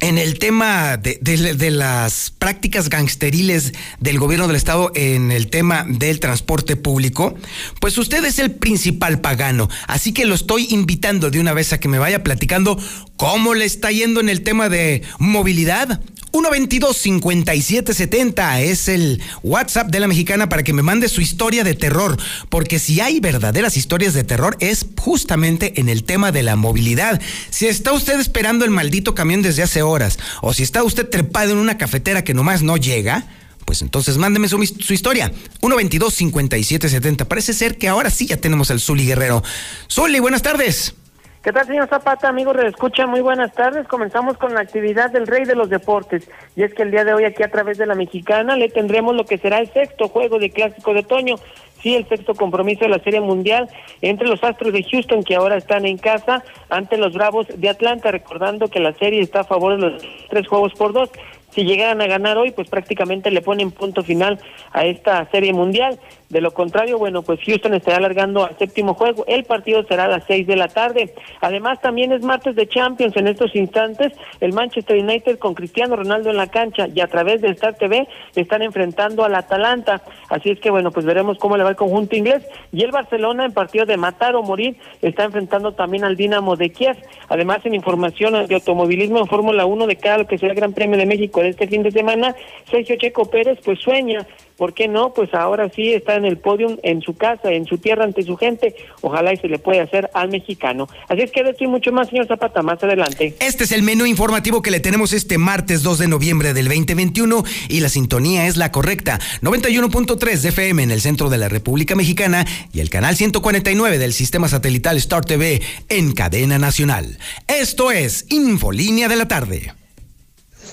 en 0.00 0.18
el 0.18 0.38
tema 0.38 0.96
de, 0.96 1.70
las 1.70 2.30
prácticas 2.30 2.88
gangsteriles 2.88 3.72
del 3.98 4.18
gobierno 4.18 4.46
del 4.46 4.56
estado 4.56 4.92
en 4.94 5.30
el 5.30 5.48
tema 5.48 5.84
del 5.86 6.20
transporte 6.20 6.76
público, 6.76 7.34
pues 7.80 7.98
usted 7.98 8.24
es 8.24 8.38
el 8.38 8.52
principal 8.52 9.20
pagano. 9.20 9.68
Así 9.86 10.12
que 10.12 10.24
lo 10.24 10.34
estoy 10.34 10.68
invitando 10.70 11.30
de 11.30 11.40
una 11.40 11.52
vez 11.52 11.72
a 11.72 11.80
que 11.80 11.88
me 11.88 11.98
vaya 11.98 12.22
platicando 12.22 12.78
cómo 13.16 13.54
le 13.54 13.64
está 13.64 13.90
yendo 13.90 14.20
en 14.20 14.28
el 14.28 14.42
tema 14.42 14.68
de 14.68 15.02
movilidad. 15.18 16.00
122-5770 16.32 18.60
es 18.60 18.88
el 18.88 19.22
WhatsApp 19.42 19.88
de 19.88 20.00
la 20.00 20.08
mexicana 20.08 20.48
para 20.48 20.62
que 20.62 20.72
me 20.72 20.82
mande 20.82 21.08
su 21.08 21.20
historia 21.20 21.64
de 21.64 21.74
terror, 21.74 22.16
porque 22.48 22.78
si 22.78 23.00
hay 23.00 23.20
verdaderas 23.20 23.76
historias 23.76 24.14
de 24.14 24.24
terror 24.24 24.56
es 24.60 24.86
justamente 24.96 25.80
en 25.80 25.88
el 25.88 26.04
tema 26.04 26.32
de 26.32 26.42
la 26.42 26.56
movilidad. 26.56 27.20
Si 27.50 27.66
está 27.66 27.92
usted 27.92 28.18
esperando 28.20 28.64
el 28.64 28.70
maldito 28.70 29.14
camión 29.14 29.42
desde 29.42 29.62
hace 29.62 29.82
horas, 29.82 30.18
o 30.42 30.54
si 30.54 30.62
está 30.62 30.82
usted 30.82 31.08
trepado 31.08 31.52
en 31.52 31.58
una 31.58 31.78
cafetera 31.78 32.24
que 32.24 32.34
nomás 32.34 32.62
no 32.62 32.76
llega, 32.76 33.26
pues 33.64 33.82
entonces 33.82 34.16
mándeme 34.16 34.48
su, 34.48 34.64
su 34.64 34.94
historia. 34.94 35.32
122-5770. 35.60 37.26
Parece 37.26 37.54
ser 37.54 37.78
que 37.78 37.88
ahora 37.88 38.10
sí 38.10 38.26
ya 38.26 38.36
tenemos 38.36 38.70
al 38.70 38.80
Zuli 38.80 39.06
Guerrero. 39.06 39.42
Zuli, 39.88 40.20
buenas 40.20 40.42
tardes. 40.42 40.94
¿Qué 41.42 41.52
tal, 41.52 41.64
señor 41.64 41.88
Zapata? 41.88 42.28
Amigos 42.28 42.54
Escucha, 42.58 43.06
muy 43.06 43.22
buenas 43.22 43.54
tardes. 43.54 43.88
Comenzamos 43.88 44.36
con 44.36 44.52
la 44.52 44.60
actividad 44.60 45.10
del 45.10 45.26
Rey 45.26 45.46
de 45.46 45.54
los 45.54 45.70
Deportes. 45.70 46.28
Y 46.54 46.64
es 46.64 46.74
que 46.74 46.82
el 46.82 46.90
día 46.90 47.02
de 47.02 47.14
hoy 47.14 47.24
aquí 47.24 47.42
a 47.42 47.50
través 47.50 47.78
de 47.78 47.86
la 47.86 47.94
Mexicana 47.94 48.56
le 48.56 48.68
tendremos 48.68 49.16
lo 49.16 49.24
que 49.24 49.38
será 49.38 49.58
el 49.58 49.72
sexto 49.72 50.08
juego 50.08 50.38
de 50.38 50.50
Clásico 50.50 50.92
de 50.92 51.00
Otoño. 51.00 51.36
Sí, 51.82 51.96
el 51.96 52.06
sexto 52.06 52.34
compromiso 52.34 52.80
de 52.80 52.90
la 52.90 52.98
Serie 52.98 53.22
Mundial 53.22 53.70
entre 54.02 54.28
los 54.28 54.44
Astros 54.44 54.74
de 54.74 54.82
Houston, 54.82 55.24
que 55.24 55.34
ahora 55.34 55.56
están 55.56 55.86
en 55.86 55.96
casa, 55.96 56.44
ante 56.68 56.98
los 56.98 57.14
Bravos 57.14 57.46
de 57.56 57.70
Atlanta, 57.70 58.10
recordando 58.10 58.68
que 58.68 58.80
la 58.80 58.92
serie 58.92 59.22
está 59.22 59.40
a 59.40 59.44
favor 59.44 59.76
de 59.76 59.90
los 59.90 60.02
tres 60.28 60.46
juegos 60.46 60.74
por 60.74 60.92
dos 60.92 61.10
si 61.50 61.64
llegaran 61.64 62.00
a 62.00 62.06
ganar 62.06 62.38
hoy, 62.38 62.52
pues 62.52 62.68
prácticamente 62.68 63.30
le 63.30 63.42
ponen 63.42 63.70
punto 63.70 64.02
final 64.02 64.38
a 64.72 64.84
esta 64.84 65.28
serie 65.30 65.52
mundial. 65.52 65.98
De 66.28 66.40
lo 66.40 66.52
contrario, 66.52 66.96
bueno, 66.96 67.22
pues 67.22 67.40
Houston 67.44 67.74
estará 67.74 67.96
alargando 67.96 68.44
al 68.44 68.56
séptimo 68.56 68.94
juego. 68.94 69.24
El 69.26 69.42
partido 69.42 69.82
será 69.82 70.04
a 70.04 70.08
las 70.08 70.24
seis 70.28 70.46
de 70.46 70.54
la 70.54 70.68
tarde. 70.68 71.12
Además, 71.40 71.80
también 71.80 72.12
es 72.12 72.22
martes 72.22 72.54
de 72.54 72.68
Champions 72.68 73.16
en 73.16 73.26
estos 73.26 73.56
instantes. 73.56 74.12
El 74.40 74.52
Manchester 74.52 74.96
United 74.96 75.38
con 75.38 75.54
Cristiano 75.54 75.96
Ronaldo 75.96 76.30
en 76.30 76.36
la 76.36 76.46
cancha 76.46 76.86
y 76.86 77.00
a 77.00 77.08
través 77.08 77.40
de 77.40 77.48
Star 77.48 77.74
TV 77.74 78.06
están 78.36 78.62
enfrentando 78.62 79.24
al 79.24 79.34
Atalanta. 79.34 80.02
Así 80.28 80.50
es 80.50 80.60
que, 80.60 80.70
bueno, 80.70 80.92
pues 80.92 81.04
veremos 81.04 81.36
cómo 81.38 81.56
le 81.56 81.64
va 81.64 81.70
el 81.70 81.76
conjunto 81.76 82.14
inglés. 82.14 82.46
Y 82.70 82.84
el 82.84 82.92
Barcelona 82.92 83.44
en 83.44 83.52
partido 83.52 83.84
de 83.84 83.96
matar 83.96 84.36
o 84.36 84.44
morir 84.44 84.76
está 85.02 85.24
enfrentando 85.24 85.72
también 85.72 86.04
al 86.04 86.14
Dinamo 86.14 86.54
de 86.54 86.70
Kiev. 86.70 86.96
Además, 87.28 87.66
en 87.66 87.74
información 87.74 88.46
de 88.46 88.54
automovilismo 88.54 89.18
en 89.18 89.26
Fórmula 89.26 89.66
1 89.66 89.86
de 89.88 89.96
cada 89.96 90.18
lo 90.18 90.26
que 90.28 90.38
será 90.38 90.52
el 90.52 90.58
Gran 90.58 90.74
Premio 90.74 90.96
de 90.96 91.06
México 91.06 91.39
este 91.46 91.68
fin 91.68 91.82
de 91.82 91.90
semana, 91.90 92.34
Sergio 92.70 92.96
Checo 92.96 93.30
Pérez 93.30 93.58
pues 93.64 93.78
sueña 93.80 94.26
¿por 94.60 94.74
qué 94.74 94.88
no? 94.88 95.14
Pues 95.14 95.32
ahora 95.32 95.70
sí 95.74 95.94
está 95.94 96.16
en 96.16 96.26
el 96.26 96.36
podium 96.36 96.76
en 96.82 97.00
su 97.00 97.16
casa, 97.16 97.50
en 97.50 97.64
su 97.64 97.78
tierra, 97.78 98.04
ante 98.04 98.22
su 98.22 98.36
gente. 98.36 98.74
Ojalá 99.00 99.32
y 99.32 99.38
se 99.38 99.48
le 99.48 99.58
pueda 99.58 99.84
hacer 99.84 100.10
al 100.12 100.28
mexicano. 100.28 100.86
Así 101.08 101.22
es 101.22 101.32
que 101.32 101.42
de 101.42 101.52
esto 101.52 101.64
y 101.64 101.66
mucho 101.66 101.92
más, 101.92 102.10
señor 102.10 102.26
Zapata, 102.26 102.60
más 102.60 102.82
adelante. 102.84 103.34
Este 103.40 103.64
es 103.64 103.72
el 103.72 103.82
menú 103.82 104.04
informativo 104.04 104.60
que 104.60 104.70
le 104.70 104.80
tenemos 104.80 105.14
este 105.14 105.38
martes 105.38 105.82
2 105.82 106.00
de 106.00 106.08
noviembre 106.08 106.52
del 106.52 106.68
2021 106.68 107.42
y 107.70 107.80
la 107.80 107.88
sintonía 107.88 108.48
es 108.48 108.58
la 108.58 108.70
correcta. 108.70 109.18
91.3 109.40 110.40
de 110.42 110.48
FM 110.50 110.82
en 110.82 110.90
el 110.90 111.00
centro 111.00 111.30
de 111.30 111.38
la 111.38 111.48
República 111.48 111.94
Mexicana 111.94 112.44
y 112.70 112.80
el 112.80 112.90
canal 112.90 113.16
149 113.16 113.96
del 113.96 114.12
sistema 114.12 114.46
satelital 114.46 114.98
Star 114.98 115.24
TV 115.24 115.62
en 115.88 116.12
cadena 116.12 116.58
nacional. 116.58 117.16
Esto 117.48 117.90
es 117.92 118.26
Infolínea 118.28 119.08
de 119.08 119.16
la 119.16 119.26
tarde. 119.26 119.79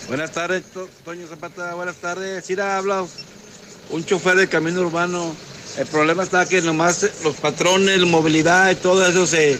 Buenas 0.07 0.31
tardes, 0.31 0.63
Toño 1.03 1.27
Zapata. 1.27 1.73
Buenas 1.75 1.97
tardes. 1.97 2.49
Ira, 2.49 2.77
habla 2.77 3.05
un 3.89 4.05
chofer 4.05 4.37
de 4.37 4.47
camino 4.47 4.79
urbano. 4.79 5.35
El 5.77 5.85
problema 5.87 6.23
está 6.23 6.45
que 6.45 6.61
nomás 6.61 7.09
los 7.25 7.35
patrones, 7.35 7.99
la 7.99 8.05
movilidad 8.05 8.71
y 8.71 8.75
todo 8.75 9.05
eso 9.05 9.27
se, 9.27 9.59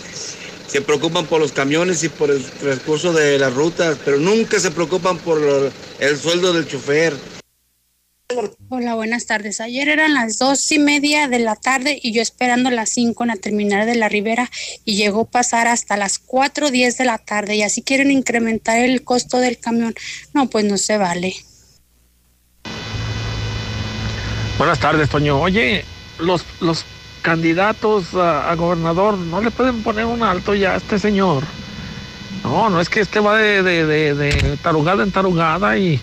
se 0.68 0.82
preocupan 0.82 1.26
por 1.26 1.42
los 1.42 1.52
camiones 1.52 2.02
y 2.06 2.10
por 2.10 2.32
el 2.32 2.44
transcurso 2.46 3.12
de 3.12 3.38
las 3.38 3.54
rutas, 3.54 3.98
pero 4.06 4.20
nunca 4.20 4.58
se 4.62 4.72
preocupan 4.72 5.18
por 5.18 5.38
el 6.00 6.18
sueldo 6.18 6.54
del 6.54 6.66
chofer. 6.66 7.14
Hola, 8.68 8.96
buenas 8.96 9.26
tardes. 9.26 9.62
Ayer 9.62 9.88
eran 9.88 10.14
las 10.14 10.38
dos 10.38 10.70
y 10.74 10.80
media 10.80 11.30
de 11.30 11.40
la 11.40 11.56
tarde 11.56 11.98
y 12.04 12.12
yo 12.12 12.22
esperando 12.22 12.70
las 12.70 12.90
cinco 12.90 13.24
en 13.24 13.30
la 13.30 13.38
terminal 13.38 13.86
de 13.86 13.96
la 13.96 14.10
Ribera 14.10 14.52
y 14.84 14.98
llegó 14.98 15.22
a 15.22 15.32
pasar 15.32 15.68
hasta 15.68 15.96
las 15.96 16.20
cuatro 16.20 16.70
diez 16.70 16.98
de 16.98 17.06
la 17.06 17.20
tarde 17.20 17.56
y 17.56 17.64
así 17.64 17.84
quieren 17.84 18.12
incrementar 18.12 18.80
el 18.80 19.06
costo 19.06 19.38
del 19.38 19.58
camión. 19.60 19.96
No, 20.34 20.50
pues 20.50 20.66
no 20.66 20.78
se 20.78 20.98
vale. 20.98 21.38
Buenas 24.58 24.80
tardes, 24.80 25.10
Toño. 25.10 25.40
Oye, 25.40 25.86
los, 26.20 26.44
los 26.60 26.84
candidatos 27.22 28.14
a, 28.14 28.54
gobernador 28.56 29.18
no 29.18 29.40
le 29.40 29.52
pueden 29.52 29.84
poner 29.84 30.04
un 30.04 30.22
alto 30.22 30.54
ya 30.54 30.74
a 30.74 30.78
este 30.78 31.00
señor. 31.00 31.46
No, 32.44 32.70
no 32.70 32.82
es 32.82 32.90
que 32.90 33.00
este 33.00 33.22
va 33.22 33.38
de, 33.38 33.64
de, 33.64 33.86
de, 33.86 34.14
de 34.14 34.58
tarugada 34.58 35.04
en 35.04 35.14
tarugada 35.14 35.78
y 35.78 36.02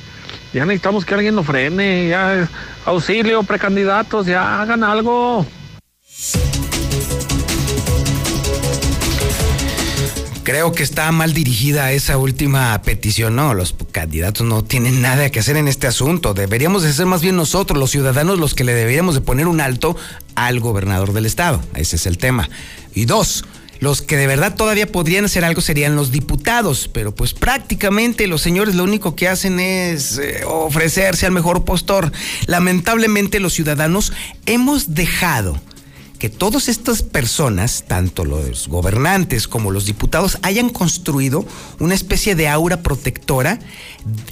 ya 0.55 0.65
necesitamos 0.65 1.05
que 1.05 1.15
alguien 1.15 1.35
lo 1.35 1.43
frene. 1.43 2.09
Ya, 2.09 2.49
auxilio, 2.85 3.43
precandidatos, 3.43 4.27
ya 4.27 4.63
hagan 4.63 4.85
algo. 4.85 5.45
Creo 10.45 10.73
que 10.73 10.83
está 10.83 11.11
mal 11.11 11.33
dirigida 11.33 11.91
esa 11.93 12.19
última 12.19 12.81
petición. 12.83 13.35
No, 13.35 13.55
los 13.55 13.75
candidatos 13.91 14.47
no 14.47 14.63
tienen 14.63 15.01
nada 15.01 15.31
que 15.31 15.41
hacer 15.41 15.57
en 15.57 15.69
este 15.69 15.87
asunto. 15.87 16.35
Deberíamos 16.35 16.83
de 16.83 16.93
ser 16.93 17.07
más 17.07 17.23
bien 17.23 17.35
nosotros, 17.35 17.79
los 17.79 17.91
ciudadanos, 17.91 18.39
los 18.39 18.55
que 18.55 18.63
le 18.63 18.75
deberíamos 18.75 19.15
de 19.15 19.23
poner 19.23 19.49
un 19.49 19.61
alto 19.61 19.97
al 20.35 20.61
gobernador 20.61 21.15
del 21.15 21.27
estado. 21.27 21.63
Ese 21.75 21.97
es 21.97 22.07
el 22.07 22.19
tema. 22.19 22.49
Y 22.95 23.07
dos, 23.07 23.45
los 23.81 24.03
que 24.03 24.17
de 24.17 24.27
verdad 24.27 24.55
todavía 24.55 24.91
podrían 24.91 25.25
hacer 25.25 25.45
algo 25.45 25.61
serían 25.61 25.97
los 25.97 26.11
diputados, 26.11 26.89
pero 26.93 27.15
pues 27.15 27.35
prácticamente 27.35 28.27
los 28.27 28.43
señores 28.43 28.75
lo 28.75 28.85
único 28.85 29.15
que 29.17 29.29
hacen 29.29 29.61
es 29.61 30.19
eh, 30.19 30.43
ofrecerse 30.47 31.27
al 31.27 31.33
mejor 31.33 31.65
postor. 31.65 32.13
Lamentablemente 32.47 33.41
los 33.41 33.53
ciudadanos 33.53 34.13
hemos 34.47 34.95
dejado 34.95 35.61
que 36.19 36.31
todas 36.31 36.69
estas 36.69 37.03
personas, 37.03 37.85
tanto 37.87 38.25
los 38.25 38.69
gobernantes 38.69 39.47
como 39.47 39.71
los 39.71 39.85
diputados, 39.85 40.39
hayan 40.41 40.71
construido 40.71 41.45
una 41.81 41.95
especie 41.95 42.35
de 42.35 42.49
aura 42.49 42.83
protectora 42.83 43.59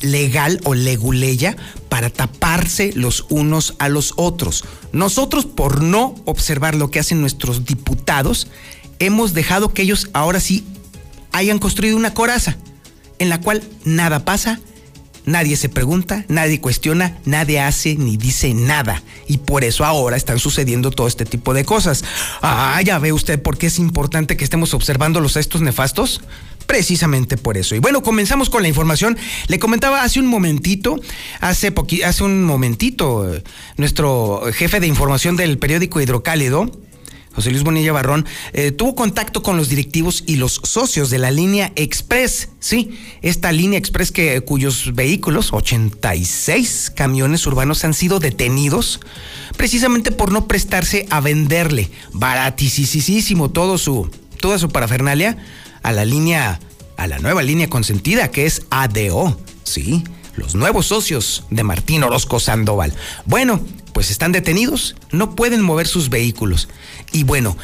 legal 0.00 0.58
o 0.64 0.72
leguleya 0.72 1.54
para 1.90 2.08
taparse 2.08 2.92
los 2.94 3.26
unos 3.28 3.74
a 3.78 3.90
los 3.90 4.14
otros. 4.16 4.64
Nosotros, 4.92 5.44
por 5.44 5.82
no 5.82 6.14
observar 6.24 6.76
lo 6.76 6.90
que 6.90 7.00
hacen 7.00 7.20
nuestros 7.20 7.66
diputados, 7.66 8.48
hemos 8.98 9.34
dejado 9.34 9.72
que 9.72 9.82
ellos 9.82 10.10
ahora 10.12 10.40
sí 10.40 10.64
hayan 11.32 11.58
construido 11.58 11.96
una 11.96 12.14
coraza 12.14 12.56
en 13.18 13.28
la 13.28 13.40
cual 13.40 13.62
nada 13.84 14.24
pasa, 14.24 14.60
Nadie 15.24 15.56
se 15.56 15.68
pregunta, 15.68 16.24
nadie 16.28 16.60
cuestiona, 16.60 17.16
nadie 17.24 17.60
hace 17.60 17.94
ni 17.94 18.16
dice 18.16 18.54
nada. 18.54 19.02
Y 19.28 19.38
por 19.38 19.62
eso 19.62 19.84
ahora 19.84 20.16
están 20.16 20.40
sucediendo 20.40 20.90
todo 20.90 21.06
este 21.06 21.24
tipo 21.24 21.54
de 21.54 21.64
cosas. 21.64 22.04
Ah, 22.40 22.80
ya 22.84 22.98
ve 22.98 23.12
usted 23.12 23.40
por 23.40 23.56
qué 23.56 23.68
es 23.68 23.78
importante 23.78 24.36
que 24.36 24.42
estemos 24.42 24.74
observando 24.74 25.20
los 25.20 25.36
estos 25.36 25.60
nefastos. 25.60 26.22
Precisamente 26.66 27.36
por 27.36 27.56
eso. 27.56 27.74
Y 27.76 27.78
bueno, 27.78 28.02
comenzamos 28.02 28.50
con 28.50 28.62
la 28.62 28.68
información. 28.68 29.16
Le 29.46 29.58
comentaba 29.58 30.02
hace 30.02 30.18
un 30.18 30.26
momentito, 30.26 31.00
hace, 31.40 31.72
hace 32.04 32.24
un 32.24 32.44
momentito, 32.44 33.32
eh, 33.32 33.44
nuestro 33.76 34.42
jefe 34.52 34.80
de 34.80 34.86
información 34.86 35.36
del 35.36 35.58
periódico 35.58 36.00
Hidrocálido, 36.00 36.70
José 37.34 37.50
Luis 37.50 37.62
Bonilla 37.62 37.92
Barrón, 37.92 38.26
eh, 38.52 38.72
tuvo 38.72 38.94
contacto 38.94 39.42
con 39.42 39.56
los 39.56 39.68
directivos 39.68 40.24
y 40.26 40.36
los 40.36 40.60
socios 40.64 41.10
de 41.10 41.18
la 41.18 41.30
línea 41.30 41.72
Express. 41.76 42.48
Sí, 42.60 42.98
esta 43.22 43.52
línea 43.52 43.78
Express 43.78 44.12
que, 44.12 44.40
cuyos 44.42 44.94
vehículos, 44.94 45.52
86 45.52 46.92
camiones 46.94 47.46
urbanos, 47.46 47.84
han 47.84 47.94
sido 47.94 48.20
detenidos 48.20 49.00
precisamente 49.56 50.12
por 50.12 50.32
no 50.32 50.46
prestarse 50.46 51.06
a 51.10 51.20
venderle 51.20 51.90
baratísimo 52.12 53.50
todo 53.50 53.78
su, 53.78 54.10
toda 54.40 54.58
su 54.58 54.68
parafernalia 54.68 55.38
a 55.82 55.92
la 55.92 56.04
línea, 56.04 56.60
a 56.96 57.06
la 57.06 57.18
nueva 57.18 57.42
línea 57.42 57.68
consentida 57.68 58.30
que 58.30 58.46
es 58.46 58.62
ADO. 58.70 59.38
Sí, 59.64 60.04
los 60.36 60.54
nuevos 60.54 60.86
socios 60.86 61.44
de 61.50 61.62
Martín 61.62 62.02
Orozco 62.04 62.40
Sandoval. 62.40 62.94
Bueno, 63.24 63.60
pues 63.92 64.10
están 64.10 64.32
detenidos, 64.32 64.96
no 65.10 65.34
pueden 65.34 65.62
mover 65.62 65.86
sus 65.86 66.08
vehículos. 66.08 66.68
Y 67.12 67.24
bueno, 67.24 67.56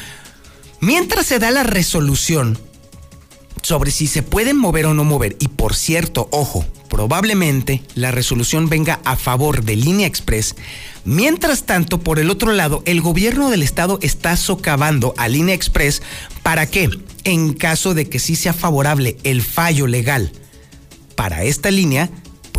mientras 0.79 1.25
se 1.25 1.39
da 1.39 1.51
la 1.51 1.63
resolución 1.63 2.57
sobre 3.61 3.91
si 3.91 4.07
se 4.07 4.23
pueden 4.23 4.57
mover 4.57 4.85
o 4.85 4.93
no 4.93 5.03
mover, 5.03 5.35
y 5.39 5.49
por 5.49 5.75
cierto, 5.75 6.29
ojo, 6.31 6.65
probablemente 6.89 7.83
la 7.95 8.11
resolución 8.11 8.69
venga 8.69 8.99
a 9.03 9.15
favor 9.15 9.63
de 9.63 9.75
Línea 9.75 10.07
Express, 10.07 10.55
mientras 11.05 11.63
tanto, 11.63 11.99
por 11.99 12.19
el 12.19 12.29
otro 12.29 12.51
lado, 12.53 12.81
el 12.85 13.01
gobierno 13.01 13.49
del 13.49 13.63
estado 13.63 13.99
está 14.01 14.35
socavando 14.37 15.13
a 15.17 15.27
Línea 15.27 15.55
Express 15.55 16.01
para 16.43 16.67
que, 16.67 16.89
en 17.23 17.53
caso 17.53 17.93
de 17.93 18.09
que 18.09 18.19
sí 18.19 18.35
sea 18.35 18.53
favorable 18.53 19.17
el 19.23 19.41
fallo 19.41 19.87
legal 19.87 20.31
para 21.15 21.43
esta 21.43 21.69
línea, 21.69 22.09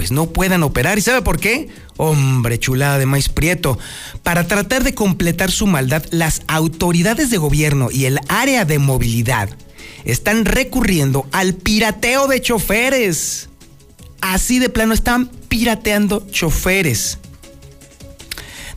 pues 0.00 0.12
no 0.12 0.30
puedan 0.30 0.62
operar. 0.62 0.96
¿Y 0.96 1.02
sabe 1.02 1.20
por 1.20 1.38
qué? 1.38 1.68
Hombre, 1.98 2.58
chulada 2.58 2.96
de 2.96 3.04
maíz 3.04 3.28
prieto. 3.28 3.78
Para 4.22 4.48
tratar 4.48 4.82
de 4.82 4.94
completar 4.94 5.50
su 5.50 5.66
maldad, 5.66 6.02
las 6.10 6.40
autoridades 6.46 7.28
de 7.28 7.36
gobierno 7.36 7.90
y 7.90 8.06
el 8.06 8.18
área 8.28 8.64
de 8.64 8.78
movilidad 8.78 9.50
están 10.06 10.46
recurriendo 10.46 11.26
al 11.32 11.52
pirateo 11.52 12.28
de 12.28 12.40
choferes. 12.40 13.50
Así 14.22 14.58
de 14.58 14.70
plano 14.70 14.94
están 14.94 15.26
pirateando 15.50 16.26
choferes. 16.30 17.18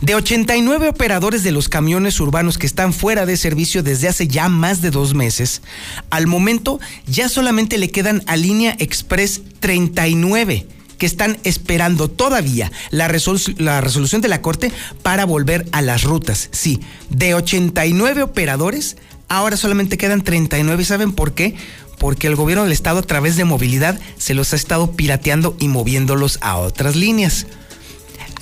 De 0.02 0.16
89 0.16 0.90
operadores 0.90 1.44
de 1.44 1.54
los 1.54 1.70
camiones 1.70 2.20
urbanos 2.20 2.58
que 2.58 2.68
están 2.68 2.92
fuera 2.92 3.26
de 3.26 3.38
servicio 3.38 3.82
desde 3.82 4.10
hace 4.10 4.28
ya 4.28 4.50
más 4.50 4.82
de 4.82 4.92
dos 4.92 5.14
meses, 5.14 5.62
al 6.10 6.28
momento 6.28 6.82
ya 7.08 7.30
solamente 7.30 7.78
le 7.78 7.92
quedan 7.92 8.24
a 8.28 8.36
Línea 8.36 8.76
Express 8.78 9.42
39 9.62 10.68
que 11.04 11.08
están 11.08 11.38
esperando 11.44 12.10
todavía 12.10 12.72
la, 12.90 13.12
la 13.58 13.82
resolución 13.82 14.22
de 14.22 14.30
la 14.30 14.42
Corte 14.42 14.72
para 15.02 15.26
volver 15.26 15.66
a 15.74 15.82
las 15.82 16.04
rutas. 16.04 16.48
Sí, 16.54 16.80
de 17.10 17.34
89 17.34 18.24
operadores, 18.24 18.96
ahora 19.28 19.58
solamente 19.58 19.98
quedan 19.98 20.22
39. 20.22 20.86
¿Saben 20.86 21.12
por 21.12 21.34
qué? 21.34 21.58
Porque 22.00 22.28
el 22.28 22.38
gobierno 22.38 22.64
del 22.64 22.72
estado 22.72 23.00
a 23.00 23.02
través 23.02 23.36
de 23.36 23.44
movilidad 23.44 24.00
se 24.18 24.34
los 24.34 24.54
ha 24.54 24.56
estado 24.56 24.94
pirateando 24.94 25.58
y 25.60 25.68
moviéndolos 25.68 26.40
a 26.40 26.56
otras 26.56 26.96
líneas. 26.96 27.48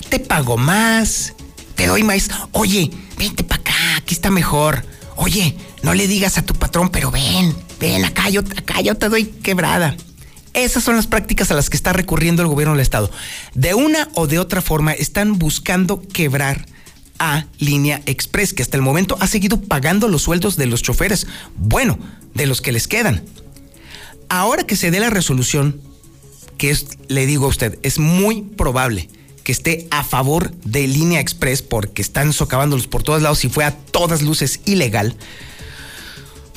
Te 0.10 0.20
pago 0.20 0.56
más, 0.56 1.34
te 1.74 1.88
doy 1.88 2.04
más. 2.04 2.30
Oye, 2.52 2.92
vente 3.18 3.44
para 3.44 3.60
acá, 3.60 3.96
aquí 3.98 4.14
está 4.14 4.30
mejor. 4.30 4.86
Oye, 5.16 5.58
no 5.82 5.96
le 5.96 6.08
digas 6.08 6.38
a 6.38 6.44
tu 6.44 6.54
patrón, 6.54 6.90
pero 6.90 7.10
ven, 7.10 7.56
ven, 7.80 8.06
acá 8.06 8.30
yo, 8.30 8.42
acá 8.42 8.82
yo 8.82 8.94
te 8.94 9.10
doy 9.10 9.26
quebrada. 9.26 9.96
Esas 10.54 10.84
son 10.84 10.96
las 10.96 11.08
prácticas 11.08 11.50
a 11.52 11.56
las 11.56 11.70
que 11.70 11.78
está 11.78 11.94
recurriendo 11.94 12.42
el 12.42 12.50
gobierno 12.50 12.74
del 12.74 12.82
Estado. 12.82 13.10
De 13.54 13.74
una 13.74 14.10
o 14.16 14.28
de 14.28 14.40
otra 14.40 14.62
forma 14.62 14.92
están 14.94 15.40
buscando 15.40 16.02
quebrar 16.02 16.66
a 17.20 17.46
Línea 17.60 18.02
Express, 18.06 18.54
que 18.54 18.64
hasta 18.64 18.78
el 18.78 18.84
momento 18.84 19.16
ha 19.20 19.28
seguido 19.28 19.62
pagando 19.62 20.08
los 20.08 20.24
sueldos 20.24 20.58
de 20.58 20.66
los 20.66 20.82
choferes, 20.82 21.28
bueno, 21.56 22.00
de 22.34 22.48
los 22.48 22.62
que 22.62 22.72
les 22.72 22.88
quedan. 22.88 23.24
Ahora 24.28 24.66
que 24.66 24.76
se 24.76 24.92
dé 24.92 25.00
la 25.00 25.10
resolución, 25.10 25.80
que 26.58 26.76
le 27.08 27.26
digo 27.26 27.46
a 27.46 27.50
usted, 27.50 27.80
es 27.84 28.00
muy 28.00 28.42
probable 28.42 29.10
que 29.44 29.52
esté 29.52 29.88
a 29.92 30.04
favor 30.04 30.52
de 30.64 30.88
Línea 30.88 31.20
Express 31.20 31.62
porque 31.62 32.02
están 32.02 32.34
socavándolos 32.34 32.88
por 32.88 33.04
todos 33.04 33.22
lados 33.22 33.44
y 33.46 33.50
fue 33.50 33.66
a 33.66 33.76
todas 33.76 34.22
luces 34.22 34.60
ilegal. 34.66 35.16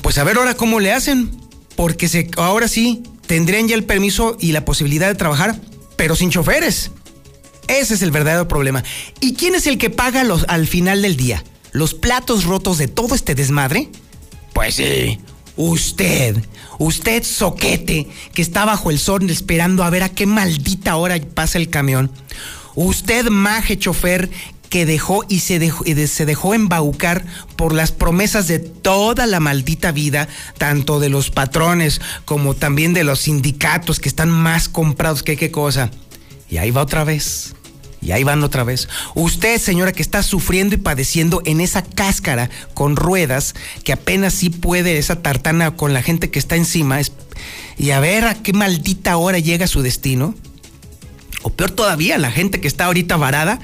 Pues 0.01 0.17
a 0.17 0.23
ver 0.23 0.37
ahora 0.37 0.55
cómo 0.55 0.79
le 0.79 0.91
hacen, 0.91 1.31
porque 1.75 2.29
ahora 2.37 2.67
sí 2.67 3.03
tendrían 3.27 3.67
ya 3.67 3.75
el 3.75 3.83
permiso 3.83 4.37
y 4.39 4.51
la 4.51 4.65
posibilidad 4.65 5.07
de 5.07 5.15
trabajar 5.15 5.59
pero 5.95 6.15
sin 6.15 6.29
choferes. 6.29 6.91
Ese 7.67 7.95
es 7.95 8.01
el 8.01 8.11
verdadero 8.11 8.47
problema. 8.47 8.83
¿Y 9.19 9.33
quién 9.33 9.55
es 9.55 9.67
el 9.67 9.77
que 9.77 9.89
paga 9.89 10.23
los, 10.23 10.45
al 10.47 10.67
final 10.67 11.01
del 11.01 11.17
día? 11.17 11.43
¿Los 11.71 11.93
platos 11.93 12.43
rotos 12.45 12.77
de 12.77 12.87
todo 12.87 13.15
este 13.15 13.35
desmadre? 13.35 13.89
Pues 14.53 14.75
sí, 14.75 15.19
usted. 15.55 16.37
Usted, 16.77 17.23
soquete, 17.23 18.07
que 18.33 18.41
está 18.41 18.65
bajo 18.65 18.91
el 18.91 18.99
sol 18.99 19.29
esperando 19.29 19.83
a 19.83 19.89
ver 19.89 20.03
a 20.03 20.09
qué 20.09 20.25
maldita 20.25 20.97
hora 20.97 21.19
pasa 21.33 21.57
el 21.57 21.69
camión. 21.69 22.11
Usted, 22.75 23.29
maje 23.29 23.79
chofer, 23.79 24.29
que 24.69 24.85
dejó 24.85 25.23
y 25.27 25.39
se 25.39 25.59
dejó, 25.59 25.83
se 25.85 26.25
dejó 26.25 26.53
embaucar 26.53 27.25
por 27.55 27.73
las 27.73 27.91
promesas 27.91 28.47
de 28.47 28.59
toda 28.59 29.25
la 29.25 29.39
maldita 29.39 29.91
vida, 29.91 30.27
tanto 30.57 30.99
de 30.99 31.09
los 31.09 31.31
patrones 31.31 32.01
como 32.25 32.55
también 32.55 32.93
de 32.93 33.03
los 33.03 33.21
sindicatos 33.21 33.99
que 33.99 34.09
están 34.09 34.29
más 34.29 34.69
comprados 34.69 35.23
que 35.23 35.37
qué 35.37 35.51
cosa. 35.51 35.91
Y 36.49 36.57
ahí 36.57 36.71
va 36.71 36.81
otra 36.81 37.03
vez. 37.03 37.55
Y 38.01 38.11
ahí 38.11 38.23
van 38.23 38.43
otra 38.43 38.63
vez. 38.63 38.87
Usted, 39.15 39.59
señora, 39.59 39.91
que 39.91 40.03
está 40.03 40.21
sufriendo 40.21 40.75
y 40.75 40.77
padeciendo 40.77 41.41
en 41.43 41.59
esa 41.59 41.81
cáscara 41.81 42.51
con 42.75 42.95
ruedas, 42.95 43.55
que 43.83 43.93
apenas 43.93 44.33
sí 44.33 44.51
puede 44.51 44.99
esa 44.99 45.23
tartana 45.23 45.71
con 45.71 45.91
la 45.93 46.03
gente 46.03 46.29
que 46.29 46.37
está 46.37 46.55
encima, 46.55 46.99
y 47.77 47.89
a 47.89 47.99
ver 47.99 48.25
a 48.25 48.35
qué 48.35 48.53
maldita 48.53 49.17
hora 49.17 49.39
llega 49.39 49.65
su 49.65 49.81
destino. 49.81 50.35
O 51.41 51.49
peor 51.49 51.71
todavía, 51.71 52.19
la 52.19 52.31
gente 52.31 52.61
que 52.61 52.67
está 52.67 52.85
ahorita 52.85 53.17
varada 53.17 53.59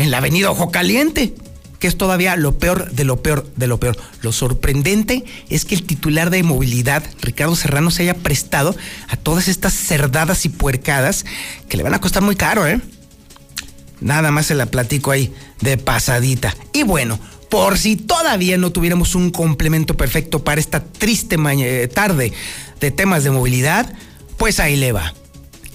en 0.00 0.10
la 0.10 0.16
avenida 0.16 0.50
Ojo 0.50 0.70
Caliente, 0.70 1.34
que 1.78 1.86
es 1.86 1.98
todavía 1.98 2.34
lo 2.36 2.58
peor 2.58 2.90
de 2.90 3.04
lo 3.04 3.22
peor 3.22 3.46
de 3.56 3.66
lo 3.66 3.78
peor. 3.78 3.98
Lo 4.22 4.32
sorprendente 4.32 5.24
es 5.50 5.66
que 5.66 5.74
el 5.74 5.82
titular 5.82 6.30
de 6.30 6.42
movilidad, 6.42 7.04
Ricardo 7.20 7.54
Serrano, 7.54 7.90
se 7.90 8.04
haya 8.04 8.14
prestado 8.14 8.74
a 9.08 9.16
todas 9.16 9.46
estas 9.46 9.74
cerdadas 9.74 10.46
y 10.46 10.48
puercadas 10.48 11.26
que 11.68 11.76
le 11.76 11.82
van 11.82 11.92
a 11.92 12.00
costar 12.00 12.22
muy 12.22 12.34
caro, 12.34 12.66
¿eh? 12.66 12.80
Nada 14.00 14.30
más 14.30 14.46
se 14.46 14.54
la 14.54 14.66
platico 14.66 15.10
ahí 15.10 15.34
de 15.60 15.76
pasadita. 15.76 16.56
Y 16.72 16.84
bueno, 16.84 17.20
por 17.50 17.76
si 17.76 17.96
todavía 17.96 18.56
no 18.56 18.72
tuviéramos 18.72 19.14
un 19.14 19.30
complemento 19.30 19.98
perfecto 19.98 20.42
para 20.44 20.62
esta 20.62 20.82
triste 20.82 21.36
tarde 21.92 22.32
de 22.80 22.90
temas 22.90 23.22
de 23.22 23.30
movilidad, 23.32 23.92
pues 24.38 24.60
ahí 24.60 24.76
le 24.76 24.92
va. 24.92 25.12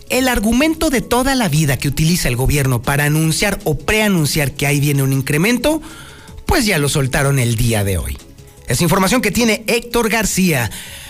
El 0.10 0.28
argumento 0.28 0.90
de 0.92 1.02
toda 1.02 1.34
la 1.34 1.50
vida 1.50 1.78
que 1.78 1.88
utiliza 1.88 2.30
el 2.30 2.36
gobierno 2.36 2.82
para 2.82 3.06
anunciar 3.06 3.58
o 3.64 3.76
preanunciar 3.76 4.52
que 4.52 4.68
ahí 4.68 4.80
viene 4.80 5.02
un 5.02 5.12
incremento, 5.12 5.82
pues 6.46 6.66
ya 6.66 6.78
lo 6.78 6.90
soltaron 6.90 7.40
el 7.40 7.56
día 7.56 7.84
de 7.84 7.98
hoy. 7.98 8.18
Es 8.68 8.82
información 8.82 9.22
que 9.22 9.32
tiene 9.32 9.64
Héctor 9.68 10.10
García. 10.10 10.70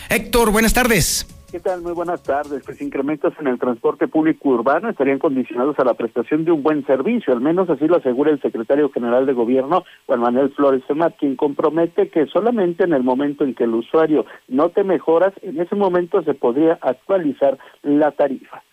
Héctor, 0.10 0.52
buenas 0.52 0.74
tardes. 0.74 1.28
¿Qué 1.52 1.60
tal? 1.60 1.82
Muy 1.82 1.94
buenas 1.94 2.22
tardes. 2.24 2.64
Pues 2.66 2.82
incrementos 2.82 3.34
en 3.40 3.48
el 3.48 3.60
transporte 3.60 4.08
público 4.08 4.50
urbano 4.50 4.90
estarían 4.90 5.20
condicionados 5.20 5.78
a 5.80 5.86
la 5.86 5.94
prestación 5.94 6.44
de 6.44 6.52
un 6.52 6.64
buen 6.64 6.86
servicio, 6.86 7.34
al 7.34 7.42
menos 7.42 7.70
así 7.70 7.88
lo 7.88 7.98
asegura 7.98 8.32
el 8.32 8.42
secretario 8.42 8.90
general 8.90 9.26
de 9.26 9.34
gobierno, 9.34 9.84
Juan 10.06 10.20
Manuel 10.22 10.52
Flores 10.54 10.84
Femat, 10.86 11.16
quien 11.18 11.36
compromete 11.36 12.10
que 12.10 12.28
solamente 12.28 12.84
en 12.84 12.94
el 12.94 13.04
momento 13.04 13.44
en 13.44 13.56
que 13.56 13.66
el 13.66 13.74
usuario 13.74 14.26
note 14.48 14.84
mejoras, 14.84 15.34
en 15.44 15.60
ese 15.60 15.76
momento 15.76 16.22
se 16.24 16.34
podría 16.34 16.78
actualizar 16.82 17.58
la 17.84 18.12
tarifa. 18.12 18.64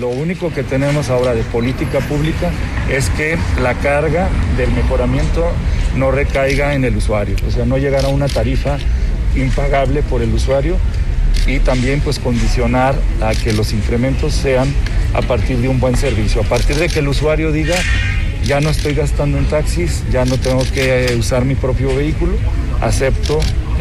Lo 0.00 0.08
único 0.08 0.52
que 0.52 0.62
tenemos 0.62 1.10
ahora 1.10 1.34
de 1.34 1.42
política 1.42 2.00
pública 2.00 2.50
es 2.90 3.10
que 3.10 3.36
la 3.62 3.74
carga 3.74 4.28
del 4.56 4.70
mejoramiento 4.72 5.44
no 5.96 6.10
recaiga 6.10 6.74
en 6.74 6.84
el 6.84 6.96
usuario, 6.96 7.36
o 7.46 7.50
sea, 7.50 7.66
no 7.66 7.76
llegar 7.76 8.04
a 8.04 8.08
una 8.08 8.28
tarifa 8.28 8.78
impagable 9.36 10.02
por 10.02 10.22
el 10.22 10.32
usuario 10.32 10.76
y 11.46 11.58
también 11.58 12.00
pues 12.00 12.18
condicionar 12.18 12.94
a 13.20 13.34
que 13.34 13.52
los 13.52 13.72
incrementos 13.72 14.32
sean 14.32 14.72
a 15.14 15.22
partir 15.22 15.58
de 15.58 15.68
un 15.68 15.78
buen 15.78 15.96
servicio, 15.96 16.40
a 16.40 16.44
partir 16.44 16.76
de 16.76 16.88
que 16.88 17.00
el 17.00 17.08
usuario 17.08 17.52
diga 17.52 17.76
ya 18.44 18.60
no 18.60 18.70
estoy 18.70 18.94
gastando 18.94 19.38
en 19.38 19.44
taxis, 19.44 20.02
ya 20.10 20.24
no 20.24 20.36
tengo 20.36 20.64
que 20.72 21.14
usar 21.18 21.44
mi 21.44 21.54
propio 21.54 21.94
vehículo, 21.94 22.32
acepto 22.80 23.38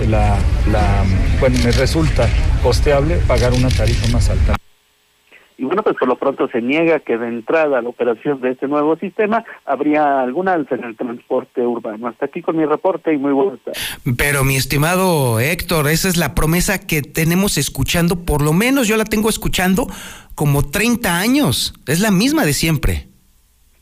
la, 0.07 0.37
la 0.71 1.03
bueno, 1.39 1.57
me 1.63 1.71
resulta 1.71 2.27
costeable 2.61 3.15
pagar 3.27 3.53
una 3.53 3.69
tarifa 3.69 4.07
más 4.09 4.29
alta. 4.29 4.60
Bueno, 5.81 5.97
pues 5.97 5.97
por 5.97 6.07
lo 6.09 6.15
pronto 6.15 6.47
se 6.49 6.61
niega 6.61 6.99
que 6.99 7.17
de 7.17 7.27
entrada 7.27 7.79
a 7.79 7.81
la 7.81 7.89
operación 7.89 8.39
de 8.39 8.51
este 8.51 8.67
nuevo 8.67 8.97
sistema 8.97 9.43
habría 9.65 10.21
algún 10.21 10.47
alza 10.47 10.75
en 10.75 10.83
el 10.83 10.95
transporte 10.95 11.61
urbano. 11.61 12.07
Hasta 12.07 12.25
aquí 12.25 12.43
con 12.43 12.55
mi 12.55 12.65
reporte 12.65 13.11
y 13.11 13.17
muy 13.17 13.31
buenas 13.31 13.59
tardes. 13.61 13.81
Pero 14.15 14.43
mi 14.43 14.57
estimado 14.57 15.39
Héctor, 15.39 15.87
esa 15.87 16.07
es 16.07 16.17
la 16.17 16.35
promesa 16.35 16.85
que 16.85 17.01
tenemos 17.01 17.57
escuchando, 17.57 18.25
por 18.25 18.43
lo 18.43 18.53
menos 18.53 18.87
yo 18.87 18.95
la 18.95 19.05
tengo 19.05 19.27
escuchando 19.27 19.87
como 20.35 20.69
30 20.69 21.17
años. 21.17 21.73
Es 21.87 21.99
la 21.99 22.11
misma 22.11 22.45
de 22.45 22.53
siempre. 22.53 23.07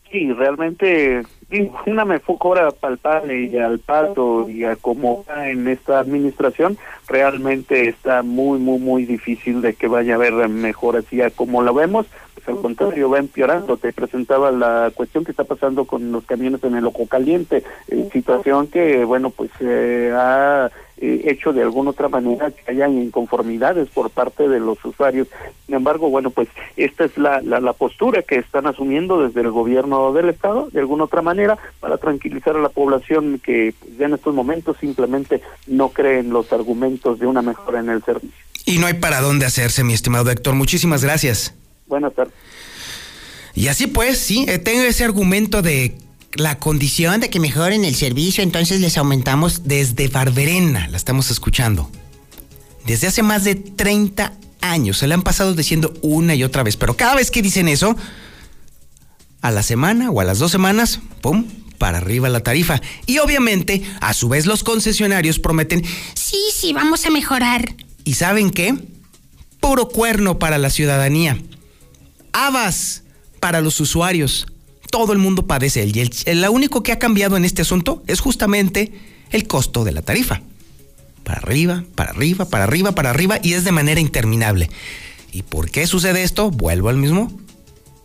Sí, 0.10 0.32
realmente 0.32 1.24
una 1.86 2.06
me 2.06 2.20
cobra 2.20 2.72
palpable 2.72 3.46
y 3.46 3.58
al 3.58 3.80
paso 3.80 4.50
y 4.50 4.64
a 4.64 4.76
como 4.76 5.26
en 5.36 5.68
esta 5.68 6.00
administración, 6.00 6.78
realmente 7.08 7.90
está 7.90 8.22
muy, 8.22 8.60
muy, 8.60 8.80
muy 8.80 9.06
difícil 9.06 9.62
de 9.62 9.74
que 9.74 9.88
vaya 9.88 10.14
a 10.14 10.16
haber 10.16 10.34
mejoras 10.50 11.06
y 11.12 11.22
a 11.22 11.32
como 11.32 11.62
lo 11.62 11.74
vemos, 11.74 12.06
al 12.50 12.62
contrario, 12.62 13.10
va 13.10 13.20
empeorando. 13.20 13.78
Te 13.78 13.94
presentaba 13.94 14.52
la 14.52 14.92
cuestión 14.94 15.24
que 15.24 15.32
está 15.32 15.44
pasando 15.44 15.86
con 15.86 16.12
los 16.12 16.26
camiones 16.26 16.64
en 16.64 16.76
el 16.76 16.86
ojo 16.86 17.08
caliente, 17.08 17.64
eh, 17.88 18.10
situación 18.12 18.68
que, 18.68 19.06
bueno, 19.06 19.30
pues 19.30 19.52
eh, 19.60 20.12
ha 20.16 20.70
eh, 21.02 21.22
hecho 21.32 21.54
de 21.54 21.62
alguna 21.62 21.92
otra 21.92 22.10
manera 22.10 22.52
que 22.52 22.72
haya 22.72 22.90
inconformidades 22.90 23.88
por 23.90 24.10
parte 24.10 24.50
de 24.50 24.60
los 24.60 24.84
usuarios. 24.84 25.30
Sin 25.66 25.76
embargo, 25.76 26.10
bueno, 26.10 26.30
pues 26.30 26.50
esta 26.76 27.06
es 27.06 27.18
la, 27.18 27.42
la, 27.42 27.74
postura 27.74 28.22
que 28.22 28.36
están 28.36 28.68
asumiendo 28.68 29.26
desde 29.26 29.40
el 29.40 29.52
gobierno 29.52 30.12
del 30.12 30.28
Estado, 30.28 30.68
de 30.72 30.80
alguna 30.82 31.06
otra 31.06 31.22
manera, 31.22 31.58
para 31.80 31.98
tranquilizar 31.98 32.58
a 32.58 32.62
la 32.62 32.70
población 32.70 33.40
que 33.42 33.74
pues, 33.80 33.98
ya 33.98 34.08
en 34.08 34.16
estos 34.16 34.36
momentos 34.36 34.76
simplemente 34.82 35.42
no 35.68 35.90
creen 35.90 36.32
los 36.32 36.52
argumentos 36.52 37.18
de 37.20 37.28
una 37.28 37.42
mejora 37.42 37.80
en 37.80 37.90
el 37.90 38.04
servicio. 38.04 38.38
Y 38.66 38.78
no 38.78 38.88
hay 38.88 38.96
para 38.96 39.22
dónde 39.22 39.46
hacerse, 39.46 39.86
mi 39.86 39.94
estimado 39.94 40.30
Héctor. 40.30 40.56
Muchísimas 40.56 41.04
gracias. 41.04 41.56
Buenas 41.90 42.16
tardes. 42.16 42.34
Y 43.56 43.68
así 43.68 43.88
pues, 43.88 44.18
sí, 44.18 44.46
eh, 44.48 44.60
tengo 44.60 44.84
ese 44.84 45.04
argumento 45.04 45.62
de 45.62 45.98
la 46.34 46.60
condición 46.60 47.20
de 47.20 47.30
que 47.30 47.40
mejoren 47.42 47.84
el 47.84 47.96
servicio, 47.96 48.44
entonces 48.44 48.80
les 48.80 48.98
aumentamos 48.98 49.64
desde 49.66 50.08
Barberena, 50.08 50.88
la 50.88 50.96
estamos 50.96 51.30
escuchando. 51.32 51.90
Desde 52.86 53.08
hace 53.08 53.24
más 53.24 53.44
de 53.44 53.56
30 53.56 54.34
años, 54.62 55.00
se 55.00 55.08
le 55.08 55.14
han 55.14 55.24
pasado 55.24 55.54
diciendo 55.54 55.94
una 56.02 56.36
y 56.36 56.44
otra 56.44 56.64
vez, 56.64 56.78
pero 56.78 56.96
cada 56.96 57.16
vez 57.16 57.32
que 57.32 57.42
dicen 57.42 57.68
eso, 57.68 57.96
a 59.42 59.52
la 59.52 59.64
semana 59.64 60.10
o 60.12 60.22
a 60.22 60.24
las 60.24 60.40
dos 60.40 60.52
semanas, 60.52 61.00
¡pum! 61.22 61.46
para 61.80 61.98
arriba 61.98 62.30
la 62.30 62.42
tarifa. 62.42 62.82
Y 63.08 63.18
obviamente, 63.18 63.82
a 64.02 64.14
su 64.14 64.30
vez 64.30 64.46
los 64.46 64.64
concesionarios 64.64 65.40
prometen, 65.40 65.84
sí, 66.14 66.38
sí, 66.54 66.74
vamos 66.74 67.06
a 67.06 67.10
mejorar. 67.10 67.74
¿Y 68.04 68.14
saben 68.14 68.52
qué? 68.52 68.76
Puro 69.60 69.88
cuerno 69.88 70.38
para 70.38 70.58
la 70.58 70.70
ciudadanía. 70.70 71.38
Habas 72.32 73.04
para 73.40 73.62
los 73.62 73.80
usuarios 73.80 74.48
todo 74.90 75.14
el 75.14 75.20
mundo 75.20 75.48
padece. 75.48 75.86
Y 75.86 76.00
el, 76.26 76.42
lo 76.42 76.52
único 76.52 76.84
que 76.84 76.92
ha 76.92 77.00
cambiado 77.00 77.38
en 77.38 77.46
este 77.46 77.62
asunto 77.62 78.04
es 78.08 78.20
justamente 78.20 78.92
el 79.32 79.48
costo 79.48 79.84
de 79.84 79.92
la 79.92 80.02
tarifa. 80.02 80.42
Para 81.24 81.40
arriba, 81.40 81.84
para 81.96 82.12
arriba, 82.12 82.46
para 82.46 82.64
arriba, 82.64 82.92
para 82.94 83.10
arriba 83.12 83.40
y 83.42 83.54
es 83.54 83.64
de 83.64 83.72
manera 83.72 84.00
interminable. 84.00 84.70
¿Y 85.32 85.44
por 85.44 85.70
qué 85.70 85.86
sucede 85.86 86.24
esto? 86.24 86.50
Vuelvo 86.50 86.90
al 86.90 86.98
mismo. 86.98 87.32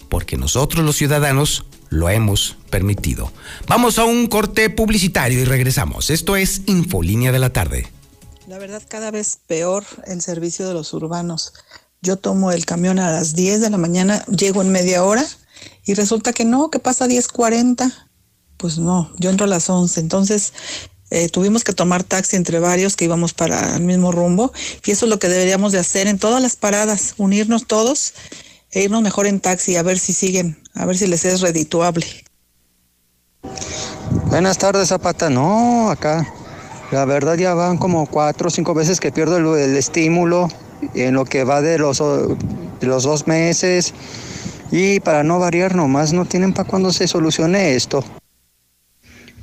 Porque 0.08 0.36
nosotros 0.36 0.84
los 0.84 0.96
ciudadanos 0.96 1.64
lo 1.88 2.10
hemos 2.10 2.56
permitido. 2.70 3.32
Vamos 3.66 3.98
a 3.98 4.04
un 4.04 4.26
corte 4.26 4.68
publicitario 4.68 5.40
y 5.40 5.44
regresamos. 5.44 6.10
Esto 6.10 6.36
es 6.36 6.62
Infolínea 6.66 7.32
de 7.32 7.38
la 7.38 7.50
tarde. 7.50 7.88
La 8.46 8.58
verdad, 8.58 8.82
cada 8.86 9.10
vez 9.10 9.38
peor 9.46 9.84
el 10.06 10.20
servicio 10.20 10.68
de 10.68 10.74
los 10.74 10.92
urbanos. 10.92 11.54
Yo 12.04 12.18
tomo 12.18 12.52
el 12.52 12.66
camión 12.66 12.98
a 12.98 13.10
las 13.10 13.34
10 13.34 13.62
de 13.62 13.70
la 13.70 13.78
mañana, 13.78 14.24
llego 14.26 14.60
en 14.60 14.70
media 14.70 15.02
hora 15.02 15.24
y 15.86 15.94
resulta 15.94 16.34
que 16.34 16.44
no, 16.44 16.70
que 16.70 16.78
pasa 16.78 17.06
10.40. 17.06 17.90
Pues 18.58 18.76
no, 18.76 19.10
yo 19.18 19.30
entro 19.30 19.46
a 19.46 19.48
las 19.48 19.70
11. 19.70 20.00
Entonces 20.00 20.52
eh, 21.08 21.30
tuvimos 21.30 21.64
que 21.64 21.72
tomar 21.72 22.04
taxi 22.04 22.36
entre 22.36 22.58
varios 22.58 22.94
que 22.94 23.06
íbamos 23.06 23.32
para 23.32 23.76
el 23.76 23.84
mismo 23.84 24.12
rumbo 24.12 24.52
y 24.84 24.90
eso 24.90 25.06
es 25.06 25.10
lo 25.10 25.18
que 25.18 25.28
deberíamos 25.28 25.72
de 25.72 25.78
hacer 25.78 26.06
en 26.06 26.18
todas 26.18 26.42
las 26.42 26.56
paradas, 26.56 27.14
unirnos 27.16 27.66
todos 27.66 28.12
e 28.70 28.82
irnos 28.82 29.00
mejor 29.00 29.26
en 29.26 29.40
taxi 29.40 29.76
a 29.76 29.82
ver 29.82 29.98
si 29.98 30.12
siguen, 30.12 30.62
a 30.74 30.84
ver 30.84 30.98
si 30.98 31.06
les 31.06 31.24
es 31.24 31.40
redituable. 31.40 32.06
Buenas 34.26 34.58
tardes, 34.58 34.88
Zapata. 34.88 35.30
No, 35.30 35.90
acá. 35.90 36.26
La 36.90 37.06
verdad 37.06 37.36
ya 37.36 37.54
van 37.54 37.78
como 37.78 38.06
cuatro 38.06 38.48
o 38.48 38.50
cinco 38.50 38.74
veces 38.74 39.00
que 39.00 39.10
pierdo 39.10 39.56
el, 39.56 39.76
estímulo 39.76 40.48
en 40.94 41.14
lo 41.14 41.24
que 41.24 41.44
va 41.44 41.60
de 41.60 41.78
los, 41.78 41.98
de 41.98 42.86
los 42.86 43.02
dos 43.04 43.26
meses. 43.26 43.94
Y 44.70 45.00
para 45.00 45.22
no 45.22 45.38
variar 45.38 45.74
nomás, 45.74 46.12
no 46.12 46.24
tienen 46.24 46.52
para 46.52 46.68
cuando 46.68 46.92
se 46.92 47.06
solucione 47.06 47.74
esto. 47.74 48.04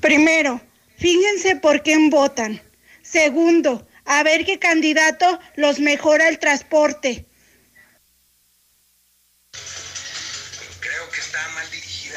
Primero, 0.01 0.59
fíjense 0.97 1.55
por 1.55 1.83
quién 1.83 2.09
votan. 2.09 2.61
Segundo, 3.01 3.87
a 4.05 4.23
ver 4.23 4.45
qué 4.45 4.59
candidato 4.59 5.39
los 5.55 5.79
mejora 5.79 6.27
el 6.27 6.39
transporte. 6.39 7.25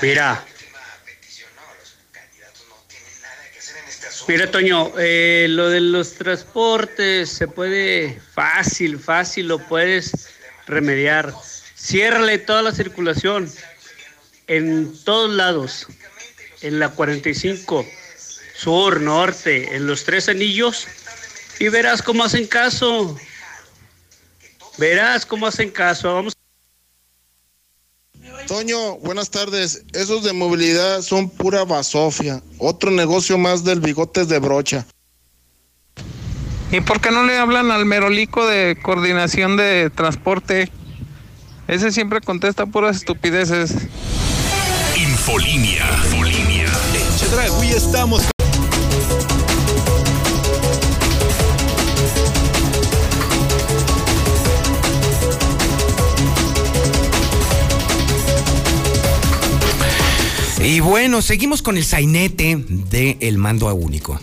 Mira. 0.02 0.44
Mira, 4.26 4.50
Toño, 4.50 4.90
eh, 4.98 5.46
lo 5.50 5.68
de 5.68 5.82
los 5.82 6.14
transportes 6.14 7.28
se 7.28 7.46
puede 7.46 8.18
fácil, 8.32 8.98
fácil, 8.98 9.48
lo 9.48 9.58
puedes 9.58 10.30
remediar. 10.66 11.34
Ciérrale 11.76 12.38
toda 12.38 12.62
la 12.62 12.72
circulación 12.72 13.52
en 14.46 14.96
todos 15.04 15.30
lados, 15.30 15.86
en 16.62 16.78
la 16.78 16.88
45, 16.88 17.86
sur, 18.54 19.02
norte, 19.02 19.76
en 19.76 19.86
los 19.86 20.04
tres 20.04 20.30
anillos, 20.30 20.86
y 21.58 21.68
verás 21.68 22.00
cómo 22.00 22.24
hacen 22.24 22.46
caso. 22.46 23.18
Verás 24.78 25.26
cómo 25.26 25.46
hacen 25.46 25.70
caso. 25.70 26.14
Vamos. 26.14 26.34
Toño, 28.46 28.96
buenas 28.98 29.30
tardes. 29.30 29.84
Esos 29.92 30.22
de 30.22 30.32
movilidad 30.32 31.00
son 31.00 31.30
pura 31.30 31.64
basofia. 31.64 32.42
Otro 32.58 32.90
negocio 32.90 33.38
más 33.38 33.64
del 33.64 33.80
bigotes 33.80 34.28
de 34.28 34.38
brocha. 34.38 34.86
¿Y 36.70 36.80
por 36.80 37.00
qué 37.00 37.10
no 37.10 37.24
le 37.24 37.38
hablan 37.38 37.70
al 37.70 37.86
merolico 37.86 38.46
de 38.46 38.76
coordinación 38.82 39.56
de 39.56 39.90
transporte? 39.94 40.70
Ese 41.68 41.90
siempre 41.92 42.20
contesta 42.20 42.66
puras 42.66 42.96
estupideces. 42.96 43.72
Infolínea. 44.96 45.88
En 47.64 47.76
estamos. 47.76 48.33
Y 60.64 60.80
bueno, 60.80 61.20
seguimos 61.20 61.60
con 61.60 61.76
el 61.76 61.84
sainete 61.84 62.56
del 62.56 63.36
mando 63.36 63.68
a 63.68 63.74
único. 63.74 64.18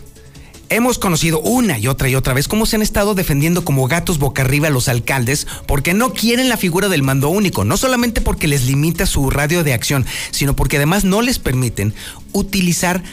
Hemos 0.69 0.97
conocido 0.97 1.39
una 1.39 1.77
y 1.77 1.85
otra 1.85 2.09
y 2.09 2.15
otra 2.15 2.33
vez 2.33 2.47
cómo 2.47 2.65
se 2.65 2.77
han 2.77 2.81
estado 2.81 3.13
defendiendo 3.13 3.63
como 3.63 3.87
gatos 3.87 4.17
boca 4.17 4.41
arriba 4.41 4.71
los 4.71 4.87
alcaldes 4.87 5.45
porque 5.67 5.93
no 5.93 6.13
quieren 6.13 6.49
la 6.49 6.57
figura 6.57 6.89
del 6.89 7.03
mando 7.03 7.29
único, 7.29 7.63
no 7.63 7.77
solamente 7.77 8.21
porque 8.21 8.47
les 8.47 8.65
limita 8.65 9.05
su 9.05 9.29
radio 9.29 9.63
de 9.63 9.73
acción, 9.73 10.03
sino 10.31 10.55
porque 10.55 10.77
además 10.77 11.03
no 11.03 11.21
les 11.21 11.37
permiten 11.37 11.93
utilizar 12.31 13.03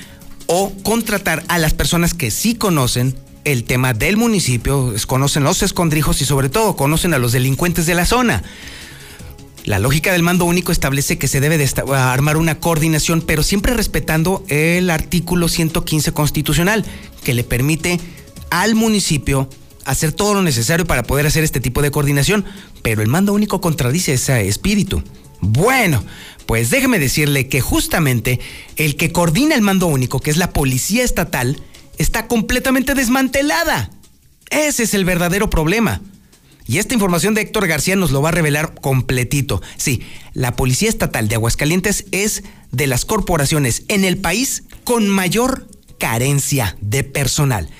o 0.46 0.72
contratar 0.82 1.44
a 1.48 1.58
las 1.58 1.74
personas 1.74 2.14
que 2.14 2.30
sí 2.30 2.54
conocen 2.54 3.14
el 3.44 3.64
tema 3.64 3.92
del 3.92 4.16
municipio, 4.16 4.94
conocen 5.06 5.44
los 5.44 5.62
escondrijos 5.62 6.22
y 6.22 6.24
sobre 6.24 6.48
todo 6.48 6.76
conocen 6.76 7.12
a 7.12 7.18
los 7.18 7.32
delincuentes 7.32 7.84
de 7.84 7.94
la 7.94 8.06
zona. 8.06 8.42
La 9.68 9.78
lógica 9.78 10.12
del 10.12 10.22
mando 10.22 10.46
único 10.46 10.72
establece 10.72 11.18
que 11.18 11.28
se 11.28 11.40
debe 11.40 11.58
de 11.58 11.70
armar 11.94 12.38
una 12.38 12.58
coordinación, 12.58 13.20
pero 13.20 13.42
siempre 13.42 13.74
respetando 13.74 14.42
el 14.48 14.88
artículo 14.88 15.46
115 15.46 16.12
constitucional, 16.12 16.86
que 17.22 17.34
le 17.34 17.44
permite 17.44 18.00
al 18.48 18.74
municipio 18.74 19.46
hacer 19.84 20.12
todo 20.12 20.32
lo 20.32 20.42
necesario 20.42 20.86
para 20.86 21.02
poder 21.02 21.26
hacer 21.26 21.44
este 21.44 21.60
tipo 21.60 21.82
de 21.82 21.90
coordinación, 21.90 22.46
pero 22.80 23.02
el 23.02 23.08
mando 23.08 23.34
único 23.34 23.60
contradice 23.60 24.14
ese 24.14 24.48
espíritu. 24.48 25.02
Bueno, 25.42 26.02
pues 26.46 26.70
déjeme 26.70 26.98
decirle 26.98 27.48
que 27.48 27.60
justamente 27.60 28.40
el 28.76 28.96
que 28.96 29.12
coordina 29.12 29.54
el 29.54 29.60
mando 29.60 29.86
único, 29.86 30.18
que 30.18 30.30
es 30.30 30.38
la 30.38 30.54
policía 30.54 31.04
estatal, 31.04 31.60
está 31.98 32.26
completamente 32.26 32.94
desmantelada. 32.94 33.90
Ese 34.48 34.84
es 34.84 34.94
el 34.94 35.04
verdadero 35.04 35.50
problema. 35.50 36.00
Y 36.68 36.76
esta 36.76 36.92
información 36.92 37.32
de 37.32 37.40
Héctor 37.40 37.66
García 37.66 37.96
nos 37.96 38.10
lo 38.10 38.20
va 38.20 38.28
a 38.28 38.32
revelar 38.32 38.74
completito. 38.78 39.62
Sí, 39.78 40.02
la 40.34 40.54
Policía 40.54 40.90
Estatal 40.90 41.26
de 41.26 41.36
Aguascalientes 41.36 42.04
es 42.12 42.44
de 42.72 42.86
las 42.86 43.06
corporaciones 43.06 43.84
en 43.88 44.04
el 44.04 44.18
país 44.18 44.64
con 44.84 45.08
mayor 45.08 45.66
carencia 45.98 46.76
de 46.82 47.04
personal. 47.04 47.70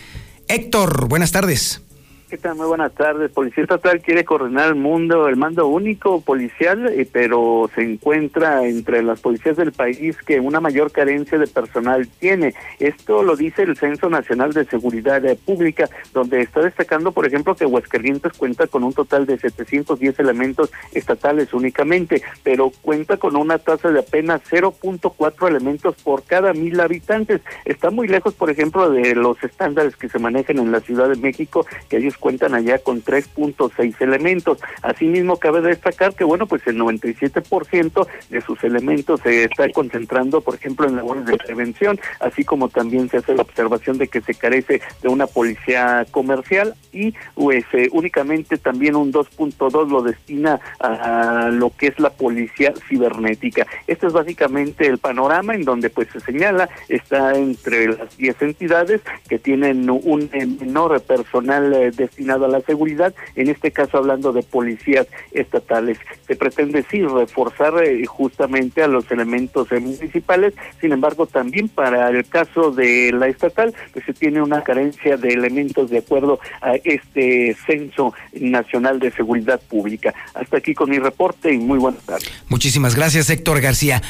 Héctor, 0.49 1.07
buenas 1.07 1.33
tardes. 1.33 1.83
¿Qué 2.29 2.37
tal? 2.37 2.57
Muy 2.57 2.67
buenas 2.67 2.93
tardes. 2.93 3.31
Policía 3.31 3.63
Estatal 3.63 4.03
quiere 4.03 4.23
coordinar 4.23 4.69
el 4.69 4.75
mundo, 4.75 5.29
el 5.29 5.37
mando 5.37 5.67
único 5.67 6.21
policial, 6.21 6.87
eh, 6.89 7.09
pero 7.11 7.71
se 7.75 7.81
encuentra 7.81 8.67
entre 8.67 9.03
las 9.03 9.21
policías 9.21 9.57
del 9.57 9.73
país 9.73 10.15
que 10.27 10.39
una 10.39 10.61
mayor 10.61 10.93
carencia 10.93 11.39
de 11.39 11.47
personal 11.47 12.07
tiene. 12.19 12.53
Esto 12.81 13.23
lo 13.23 13.35
dice 13.35 13.63
el 13.63 13.79
Censo 13.79 14.11
Nacional 14.11 14.53
de 14.53 14.67
Seguridad 14.67 15.25
eh, 15.25 15.39
Pública, 15.43 15.89
donde 16.13 16.43
está 16.43 16.61
destacando, 16.61 17.13
por 17.13 17.27
ejemplo, 17.27 17.57
que 17.57 17.65
Huascarrientes 17.65 18.35
cuenta 18.35 18.67
con 18.67 18.85
un 18.85 18.93
total 18.93 19.25
de 19.25 19.39
710 19.39 20.19
elementos 20.19 20.71
estatales 20.93 21.55
únicamente, 21.55 22.23
pero 22.43 22.71
cuenta 22.83 23.17
con 23.17 23.37
una 23.37 23.57
tasa 23.57 23.91
de 23.91 24.01
apenas 24.01 24.43
0.4 24.51 25.49
elementos 25.49 25.95
por 26.03 26.25
cada 26.25 26.53
mil 26.53 26.79
habitantes. 26.79 27.41
Está 27.65 27.89
muy 27.89 28.07
lejos, 28.07 28.35
por 28.35 28.51
ejemplo, 28.51 28.91
de 28.91 29.15
los 29.15 29.43
estándares 29.43 29.97
que 29.97 30.11
se 30.11 30.19
manejan 30.19 30.59
en 30.59 30.73
la 30.73 30.81
Ciudad 30.81 31.09
de 31.09 31.17
México, 31.17 31.65
que 31.89 31.97
ellos 31.97 32.18
cuentan 32.19 32.55
allá 32.55 32.79
con 32.79 33.03
3.6 33.03 33.95
elementos. 34.01 34.59
Asimismo, 34.83 35.37
cabe 35.37 35.61
destacar 35.61 36.15
que, 36.15 36.25
bueno, 36.25 36.47
pues 36.47 36.67
el 36.67 36.77
97% 36.77 38.07
de 38.31 38.41
sus 38.41 38.63
elementos 38.65 39.21
se 39.21 39.45
está 39.45 39.69
concentrando, 39.71 40.41
por 40.41 40.55
ejemplo, 40.55 40.87
en 40.87 40.97
labores 40.97 41.27
de 41.27 41.37
prevención, 41.37 41.99
así 42.21 42.45
como 42.45 42.69
también 42.69 43.09
se 43.09 43.19
hace 43.19 43.35
la 43.35 43.43
observación 43.43 43.99
de 43.99 44.09
que 44.09 44.21
se 44.21 44.35
carece 44.35 44.81
de 45.03 45.09
una 45.09 45.27
policía 45.27 46.07
comercial 46.11 46.75
y 46.93 47.15
pues 47.35 47.65
eh, 47.73 47.89
únicamente 47.93 48.59
también 48.59 48.97
un 48.97 49.13
2.2 49.13 49.89
lo 49.89 50.03
destina 50.03 50.61
a 50.81 51.51
lo 51.53 51.71
que 51.77 51.89
es 51.89 51.99
la 52.01 52.11
policía 52.11 52.73
cibernética. 52.89 53.67
Este 53.87 54.07
es 54.07 54.13
básicamente 54.13 54.87
el 54.87 54.99
panorama 54.99 55.55
en 55.55 55.65
donde 55.65 55.91
pues 55.91 56.09
se 56.13 56.21
señala 56.21 56.69
está 56.89 57.37
entre 57.37 57.89
las 57.89 58.17
10 58.17 58.43
entidades 58.43 59.01
que 59.29 59.39
tienen 59.39 59.89
un 59.91 60.31
menor 60.61 61.01
personal 61.03 61.73
eh, 61.73 61.91
de 61.91 62.08
destinado 62.09 62.47
a 62.47 62.49
la 62.49 62.61
seguridad, 62.63 63.15
en 63.37 63.49
este 63.49 63.71
caso 63.71 63.99
hablando 63.99 64.33
de 64.33 64.43
policías 64.43 65.07
estatales. 65.33 65.99
Se 66.27 66.37
pretende 66.37 66.85
sí 66.91 67.03
reforzar 67.03 67.83
eh, 67.85 68.05
justamente 68.07 68.83
a 68.83 68.89
los 68.89 69.11
elementos 69.11 69.71
eh, 69.73 69.81
municipales, 69.81 70.55
sin 70.81 70.93
embargo 70.93 71.27
también 71.27 71.69
para 71.69 72.09
el 72.09 72.27
caso 72.27 72.71
de 72.71 73.13
la 73.13 73.29
estatal, 73.29 73.75
pues 73.93 74.05
se 74.05 74.15
tiene 74.15 74.43
una 74.43 74.63
carencia 74.63 75.17
de 75.17 75.29
elementos 75.29 75.91
de 75.91 75.99
acuerdo 75.99 76.41
a 76.61 76.75
este 76.77 77.57
censo 77.67 78.15
nacional 78.33 78.99
de 78.99 79.11
seguridad 79.13 79.61
pública. 79.61 80.15
Hasta 80.35 80.59
aquí 80.59 80.75
con 80.75 80.91
mi 80.91 80.99
reporte 80.99 81.53
y 81.53 81.59
muy 81.59 81.79
buenas 81.79 82.03
tardes. 82.03 82.31
Muchísimas 82.49 82.95
gracias 82.95 83.31
Héctor 83.31 83.61
García. 83.61 84.03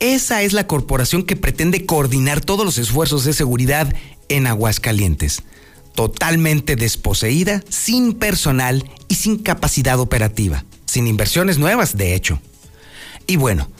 Esa 0.00 0.42
es 0.42 0.52
la 0.52 0.66
corporación 0.66 1.22
que 1.22 1.36
pretende 1.36 1.86
coordinar 1.86 2.40
todos 2.40 2.64
los 2.66 2.78
esfuerzos 2.78 3.24
de 3.24 3.32
seguridad 3.32 3.94
en 4.28 4.46
Aguascalientes 4.46 5.44
totalmente 5.94 6.76
desposeída, 6.76 7.62
sin 7.68 8.14
personal 8.14 8.88
y 9.08 9.14
sin 9.14 9.38
capacidad 9.38 9.98
operativa, 10.00 10.64
sin 10.86 11.06
inversiones 11.06 11.58
nuevas, 11.58 11.96
de 11.96 12.14
hecho. 12.14 12.40
Y 13.26 13.36
bueno, 13.36 13.70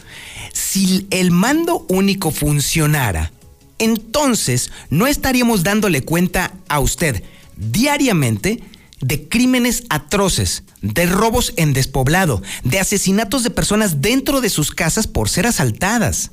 si 0.52 1.06
el 1.10 1.30
mando 1.30 1.84
único 1.88 2.30
funcionara, 2.30 3.32
entonces 3.78 4.70
no 4.90 5.06
estaríamos 5.06 5.64
dándole 5.64 6.02
cuenta 6.02 6.52
a 6.68 6.80
usted 6.80 7.22
diariamente 7.56 8.62
de 9.00 9.28
crímenes 9.28 9.84
atroces, 9.90 10.62
de 10.80 11.06
robos 11.06 11.52
en 11.56 11.72
despoblado, 11.72 12.42
de 12.62 12.78
asesinatos 12.78 13.42
de 13.42 13.50
personas 13.50 14.00
dentro 14.00 14.40
de 14.40 14.48
sus 14.48 14.70
casas 14.70 15.06
por 15.06 15.28
ser 15.28 15.46
asaltadas 15.46 16.30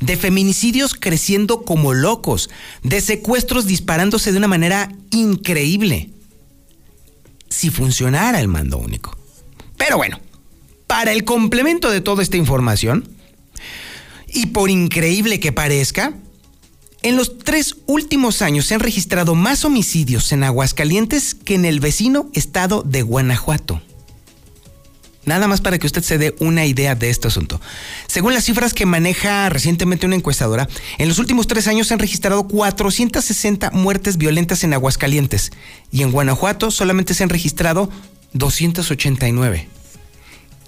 de 0.00 0.16
feminicidios 0.16 0.94
creciendo 0.94 1.62
como 1.62 1.94
locos, 1.94 2.50
de 2.82 3.00
secuestros 3.00 3.66
disparándose 3.66 4.32
de 4.32 4.38
una 4.38 4.48
manera 4.48 4.92
increíble. 5.10 6.10
Si 7.48 7.70
funcionara 7.70 8.40
el 8.40 8.48
mando 8.48 8.78
único. 8.78 9.16
Pero 9.76 9.96
bueno, 9.96 10.20
para 10.86 11.12
el 11.12 11.24
complemento 11.24 11.90
de 11.90 12.00
toda 12.00 12.22
esta 12.22 12.36
información, 12.36 13.08
y 14.28 14.46
por 14.46 14.70
increíble 14.70 15.40
que 15.40 15.52
parezca, 15.52 16.14
en 17.02 17.16
los 17.16 17.38
tres 17.38 17.76
últimos 17.86 18.42
años 18.42 18.66
se 18.66 18.74
han 18.74 18.80
registrado 18.80 19.34
más 19.34 19.64
homicidios 19.64 20.32
en 20.32 20.42
Aguascalientes 20.42 21.34
que 21.34 21.54
en 21.54 21.64
el 21.64 21.80
vecino 21.80 22.30
estado 22.34 22.82
de 22.82 23.02
Guanajuato. 23.02 23.80
Nada 25.26 25.48
más 25.48 25.60
para 25.60 25.78
que 25.78 25.86
usted 25.86 26.02
se 26.02 26.18
dé 26.18 26.34
una 26.38 26.64
idea 26.64 26.94
de 26.94 27.10
este 27.10 27.28
asunto. 27.28 27.60
Según 28.06 28.32
las 28.32 28.44
cifras 28.44 28.72
que 28.72 28.86
maneja 28.86 29.48
recientemente 29.48 30.06
una 30.06 30.14
encuestadora, 30.14 30.68
en 30.98 31.08
los 31.08 31.18
últimos 31.18 31.48
tres 31.48 31.66
años 31.66 31.88
se 31.88 31.94
han 31.94 32.00
registrado 32.00 32.46
460 32.46 33.72
muertes 33.72 34.16
violentas 34.16 34.62
en 34.64 34.72
Aguascalientes 34.72 35.50
y 35.90 36.02
en 36.02 36.12
Guanajuato 36.12 36.70
solamente 36.70 37.12
se 37.12 37.24
han 37.24 37.28
registrado 37.28 37.90
289. 38.32 39.68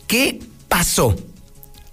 ¿Qué 0.07 0.41
pasó? 0.69 1.17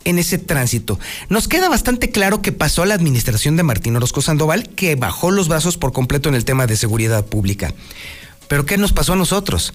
en 0.06 0.19
ese 0.19 0.38
tránsito. 0.38 0.99
Nos 1.30 1.47
queda 1.47 1.67
bastante 1.67 2.12
claro 2.12 2.41
que 2.43 2.51
pasó 2.51 2.84
a 2.84 2.86
la 2.86 2.93
administración 2.93 3.58
de 3.58 3.63
Martín 3.63 3.95
Orozco 3.95 4.21
Sandoval, 4.21 4.69
que 4.69 4.95
bajó 4.95 5.32
los 5.32 5.47
brazos 5.47 5.78
por 5.78 5.93
completo 5.93 6.30
en 6.30 6.36
el 6.36 6.45
tema 6.45 6.67
de 6.67 6.78
seguridad 6.78 7.25
pública. 7.25 7.73
Pero 8.47 8.67
¿qué 8.67 8.78
nos 8.78 8.93
pasó 8.93 9.13
a 9.13 9.17
nosotros? 9.17 9.73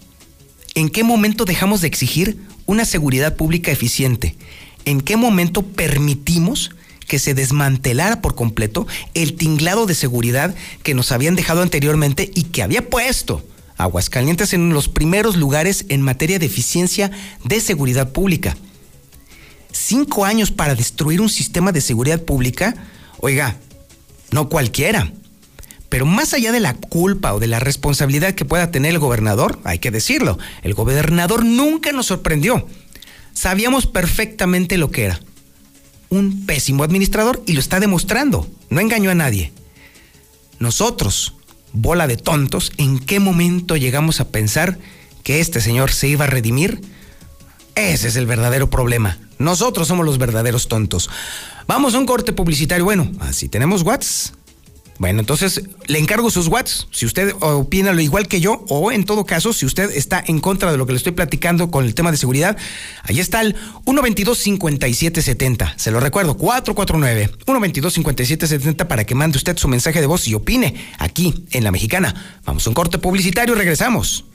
¿En 0.76 0.88
qué 0.88 1.02
momento 1.02 1.44
dejamos 1.44 1.80
de 1.80 1.88
exigir 1.88 2.38
una 2.70 2.84
seguridad 2.84 3.36
pública 3.36 3.70
eficiente? 3.70 4.36
¿En 4.84 5.00
qué 5.00 5.16
momento 5.16 5.62
permitimos 5.62 6.70
que 7.06 7.18
se 7.18 7.34
desmantelara 7.34 8.22
por 8.22 8.34
completo 8.34 8.86
el 9.14 9.34
tinglado 9.34 9.86
de 9.86 9.94
seguridad 9.94 10.54
que 10.82 10.94
nos 10.94 11.10
habían 11.12 11.34
dejado 11.34 11.62
anteriormente 11.62 12.30
y 12.34 12.44
que 12.44 12.62
había 12.62 12.88
puesto 12.88 13.44
Aguascalientes 13.80 14.52
en 14.52 14.70
los 14.74 14.88
primeros 14.88 15.36
lugares 15.36 15.86
en 15.88 16.02
materia 16.02 16.38
de 16.38 16.46
eficiencia 16.46 17.10
de 17.44 17.60
seguridad 17.60 18.12
pública. 18.12 18.56
Cinco 19.72 20.26
años 20.26 20.50
para 20.50 20.74
destruir 20.74 21.20
un 21.20 21.30
sistema 21.30 21.72
de 21.72 21.80
seguridad 21.80 22.22
pública, 22.22 22.74
oiga, 23.18 23.56
no 24.32 24.48
cualquiera. 24.50 25.10
Pero 25.90 26.06
más 26.06 26.32
allá 26.32 26.52
de 26.52 26.60
la 26.60 26.74
culpa 26.74 27.34
o 27.34 27.40
de 27.40 27.48
la 27.48 27.58
responsabilidad 27.58 28.34
que 28.34 28.44
pueda 28.44 28.70
tener 28.70 28.92
el 28.92 29.00
gobernador, 29.00 29.60
hay 29.64 29.80
que 29.80 29.90
decirlo, 29.90 30.38
el 30.62 30.72
gobernador 30.72 31.44
nunca 31.44 31.92
nos 31.92 32.06
sorprendió. 32.06 32.66
Sabíamos 33.34 33.86
perfectamente 33.86 34.78
lo 34.78 34.90
que 34.90 35.04
era. 35.04 35.20
Un 36.08 36.46
pésimo 36.46 36.84
administrador 36.84 37.42
y 37.44 37.54
lo 37.54 37.60
está 37.60 37.80
demostrando. 37.80 38.48
No 38.70 38.80
engañó 38.80 39.10
a 39.10 39.16
nadie. 39.16 39.52
Nosotros, 40.60 41.34
bola 41.72 42.06
de 42.06 42.16
tontos, 42.16 42.72
¿en 42.76 43.00
qué 43.00 43.18
momento 43.18 43.76
llegamos 43.76 44.20
a 44.20 44.28
pensar 44.28 44.78
que 45.24 45.40
este 45.40 45.60
señor 45.60 45.90
se 45.90 46.06
iba 46.06 46.24
a 46.24 46.28
redimir? 46.28 46.82
Ese 47.74 48.08
es 48.08 48.16
el 48.16 48.26
verdadero 48.26 48.70
problema. 48.70 49.18
Nosotros 49.38 49.88
somos 49.88 50.06
los 50.06 50.18
verdaderos 50.18 50.68
tontos. 50.68 51.10
Vamos 51.66 51.94
a 51.94 51.98
un 51.98 52.06
corte 52.06 52.32
publicitario. 52.32 52.84
Bueno, 52.84 53.10
así 53.20 53.48
tenemos 53.48 53.82
WhatsApp. 53.82 54.39
Bueno, 55.00 55.20
entonces 55.20 55.62
le 55.86 55.98
encargo 55.98 56.30
sus 56.30 56.46
watts. 56.46 56.86
Si 56.90 57.06
usted 57.06 57.32
opina 57.40 57.94
lo 57.94 58.02
igual 58.02 58.28
que 58.28 58.42
yo, 58.42 58.66
o 58.68 58.92
en 58.92 59.06
todo 59.06 59.24
caso, 59.24 59.54
si 59.54 59.64
usted 59.64 59.90
está 59.96 60.22
en 60.26 60.40
contra 60.40 60.70
de 60.70 60.76
lo 60.76 60.84
que 60.84 60.92
le 60.92 60.98
estoy 60.98 61.12
platicando 61.12 61.70
con 61.70 61.86
el 61.86 61.94
tema 61.94 62.10
de 62.10 62.18
seguridad, 62.18 62.58
ahí 63.04 63.18
está 63.18 63.40
el 63.40 63.56
122-5770. 63.86 65.72
Se 65.76 65.90
lo 65.90 66.00
recuerdo, 66.00 66.36
449 66.36 67.30
122-5770 67.46 68.86
para 68.86 69.04
que 69.04 69.14
mande 69.14 69.38
usted 69.38 69.56
su 69.56 69.68
mensaje 69.68 70.02
de 70.02 70.06
voz 70.06 70.28
y 70.28 70.34
opine 70.34 70.74
aquí 70.98 71.46
en 71.52 71.64
La 71.64 71.70
Mexicana. 71.70 72.42
Vamos 72.44 72.66
a 72.66 72.70
un 72.70 72.74
corte 72.74 72.98
publicitario 72.98 73.54
y 73.54 73.58
regresamos. 73.58 74.26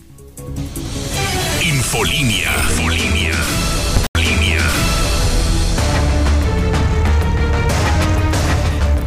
Infolinia. 1.62 2.52
Infolinia. 2.72 3.65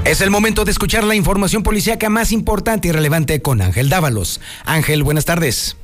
Es 0.09 0.23
el 0.23 0.31
momento 0.31 0.65
de 0.65 0.71
escuchar 0.71 1.05
la 1.05 1.15
información 1.15 1.63
policíaca 1.63 2.09
más 2.09 2.33
importante 2.33 2.89
y 2.89 2.93
relevante 2.93 3.43
con 3.43 3.61
Ángel 3.61 3.91
Dávalos. 3.91 4.41
Ángel, 4.65 5.03
buenas 5.03 5.27
tardes. 5.27 5.77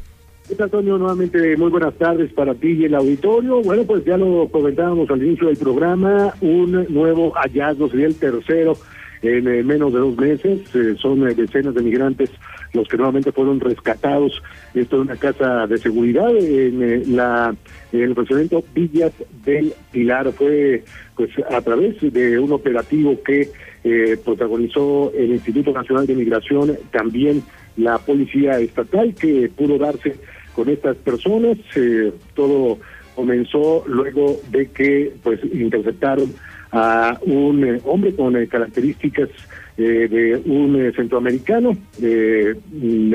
¿Qué 0.48 0.54
tal, 0.54 0.64
Antonio? 0.64 0.96
Nuevamente, 0.96 1.54
muy 1.58 1.68
buenas 1.68 1.92
tardes 1.98 2.32
para 2.32 2.54
ti 2.54 2.68
y 2.68 2.84
el 2.86 2.94
auditorio. 2.94 3.60
Bueno, 3.60 3.84
pues 3.84 4.02
ya 4.06 4.16
lo 4.16 4.48
comentábamos 4.48 5.10
al 5.10 5.22
inicio 5.22 5.48
del 5.48 5.58
programa, 5.58 6.32
un 6.40 6.86
nuevo 6.88 7.32
hallazgo, 7.32 7.90
sería 7.90 8.06
el 8.06 8.14
tercero 8.14 8.78
en 9.20 9.46
eh, 9.46 9.62
menos 9.62 9.92
de 9.92 9.98
dos 9.98 10.16
meses. 10.16 10.60
Eh, 10.74 10.96
son 10.98 11.28
eh, 11.28 11.34
decenas 11.34 11.74
de 11.74 11.82
migrantes 11.82 12.30
los 12.72 12.88
que 12.88 12.96
nuevamente 12.96 13.30
fueron 13.30 13.60
rescatados. 13.60 14.42
Esto 14.72 14.96
es 14.96 15.02
una 15.02 15.16
casa 15.16 15.66
de 15.66 15.76
seguridad 15.76 16.34
en 16.34 17.14
la 17.14 17.54
el 17.92 18.14
funcionamiento 18.14 18.64
Villas 18.74 19.12
del 19.44 19.74
Pilar. 19.92 20.32
Fue 20.32 20.82
pues 21.14 21.30
a 21.50 21.60
través 21.60 22.00
de 22.00 22.38
un 22.38 22.52
operativo 22.52 23.22
que 23.22 23.50
eh, 23.86 24.16
protagonizó 24.24 25.12
el 25.14 25.32
Instituto 25.32 25.70
Nacional 25.70 26.06
de 26.06 26.14
Migración, 26.14 26.78
también 26.90 27.42
la 27.76 27.98
Policía 27.98 28.58
Estatal, 28.58 29.14
que 29.14 29.50
pudo 29.54 29.76
darse 29.76 30.16
con 30.54 30.70
estas 30.70 30.96
personas. 30.96 31.58
Eh, 31.76 32.10
todo 32.34 32.78
comenzó 33.14 33.84
luego 33.86 34.40
de 34.50 34.70
que 34.70 35.12
pues 35.22 35.38
interceptaron 35.52 36.32
a 36.72 37.18
un 37.26 37.62
eh, 37.62 37.80
hombre 37.84 38.14
con 38.14 38.34
características 38.46 39.28
de 39.76 40.40
un 40.46 40.92
centroamericano, 40.94 41.76
le 42.00 42.54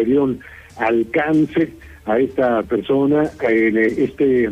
dieron 0.06 0.40
alcance 0.78 1.70
a 2.06 2.20
esta 2.20 2.64
persona 2.64 3.30
en 3.42 3.78
este 3.78 4.52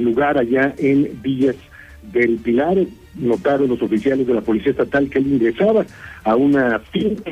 lugar 0.00 0.38
allá 0.38 0.74
en 0.78 1.18
Villas 1.22 1.56
del 2.12 2.36
Pilar, 2.36 2.76
notaron 3.18 3.68
los 3.68 3.82
oficiales 3.82 4.26
de 4.26 4.34
la 4.34 4.40
Policía 4.40 4.72
Estatal 4.72 5.08
que 5.08 5.18
él 5.18 5.32
ingresaba 5.32 5.84
a 6.24 6.36
una 6.36 6.78
finca. 6.78 7.30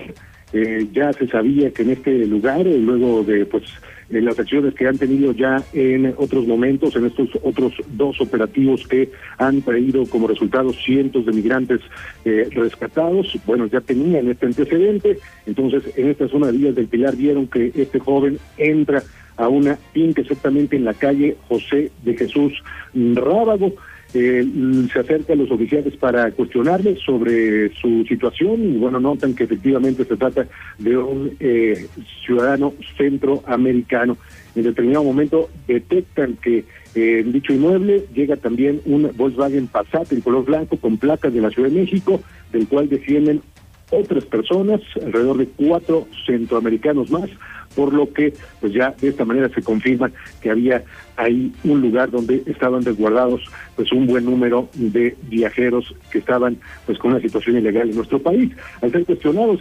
Eh, 0.52 0.86
ya 0.92 1.12
se 1.12 1.26
sabía 1.26 1.72
que 1.72 1.82
en 1.82 1.90
este 1.90 2.26
lugar, 2.26 2.64
eh, 2.66 2.78
luego 2.78 3.24
de 3.24 3.44
pues 3.44 3.64
en 4.10 4.24
las 4.24 4.38
acciones 4.38 4.74
que 4.74 4.86
han 4.86 4.98
tenido 4.98 5.32
ya 5.32 5.62
en 5.72 6.14
otros 6.16 6.46
momentos, 6.46 6.94
en 6.94 7.06
estos 7.06 7.30
otros 7.42 7.72
dos 7.88 8.20
operativos 8.20 8.86
que 8.86 9.10
han 9.38 9.62
traído 9.62 10.06
como 10.06 10.28
resultado 10.28 10.72
cientos 10.72 11.26
de 11.26 11.32
migrantes 11.32 11.80
eh, 12.24 12.48
rescatados, 12.52 13.36
bueno, 13.46 13.66
ya 13.66 13.80
tenían 13.80 14.28
este 14.28 14.46
antecedente, 14.46 15.18
entonces 15.46 15.82
en 15.96 16.10
esta 16.10 16.28
zona 16.28 16.46
de 16.46 16.52
Villas 16.52 16.74
del 16.76 16.86
Pilar 16.86 17.16
vieron 17.16 17.48
que 17.48 17.72
este 17.74 17.98
joven 17.98 18.38
entra 18.56 19.02
a 19.36 19.48
una 19.48 19.76
finca 19.92 20.20
exactamente 20.22 20.76
en 20.76 20.84
la 20.84 20.94
calle 20.94 21.36
José 21.48 21.90
de 22.04 22.16
Jesús 22.16 22.52
Rábago, 22.94 23.74
eh, 24.14 24.46
se 24.92 25.00
acerca 25.00 25.32
a 25.32 25.36
los 25.36 25.50
oficiales 25.50 25.96
para 25.96 26.30
cuestionarles 26.30 27.00
sobre 27.00 27.74
su 27.74 28.04
situación 28.08 28.74
y 28.74 28.78
bueno, 28.78 29.00
notan 29.00 29.34
que 29.34 29.44
efectivamente 29.44 30.04
se 30.04 30.16
trata 30.16 30.46
de 30.78 30.96
un 30.96 31.36
eh, 31.40 31.88
ciudadano 32.24 32.74
centroamericano. 32.96 34.16
En 34.54 34.62
determinado 34.62 35.04
momento 35.04 35.50
detectan 35.66 36.36
que 36.36 36.64
eh, 36.94 37.20
en 37.20 37.32
dicho 37.32 37.52
inmueble 37.52 38.04
llega 38.14 38.36
también 38.36 38.80
un 38.84 39.10
Volkswagen 39.16 39.66
Passat 39.66 40.12
en 40.12 40.20
color 40.20 40.44
blanco 40.44 40.76
con 40.76 40.96
placas 40.96 41.34
de 41.34 41.40
la 41.40 41.50
Ciudad 41.50 41.68
de 41.68 41.80
México, 41.80 42.22
del 42.52 42.68
cual 42.68 42.88
descienden 42.88 43.42
otras 43.90 44.24
personas, 44.24 44.80
alrededor 45.04 45.38
de 45.38 45.48
cuatro 45.48 46.06
centroamericanos 46.26 47.10
más, 47.10 47.28
por 47.74 47.92
lo 47.92 48.12
que 48.12 48.32
pues 48.60 48.72
ya 48.72 48.94
de 49.00 49.08
esta 49.08 49.24
manera 49.24 49.48
se 49.48 49.62
confirma 49.62 50.10
que 50.40 50.50
había 50.50 50.84
ahí 51.16 51.52
un 51.64 51.80
lugar 51.80 52.10
donde 52.10 52.42
estaban 52.46 52.84
resguardados 52.84 53.42
pues 53.76 53.92
un 53.92 54.06
buen 54.06 54.24
número 54.24 54.68
de 54.74 55.16
viajeros 55.28 55.94
que 56.10 56.18
estaban 56.18 56.56
pues 56.86 56.98
con 56.98 57.12
una 57.12 57.20
situación 57.20 57.58
ilegal 57.58 57.90
en 57.90 57.96
nuestro 57.96 58.18
país. 58.18 58.52
Al 58.80 58.92
ser 58.92 59.04
cuestionados 59.04 59.60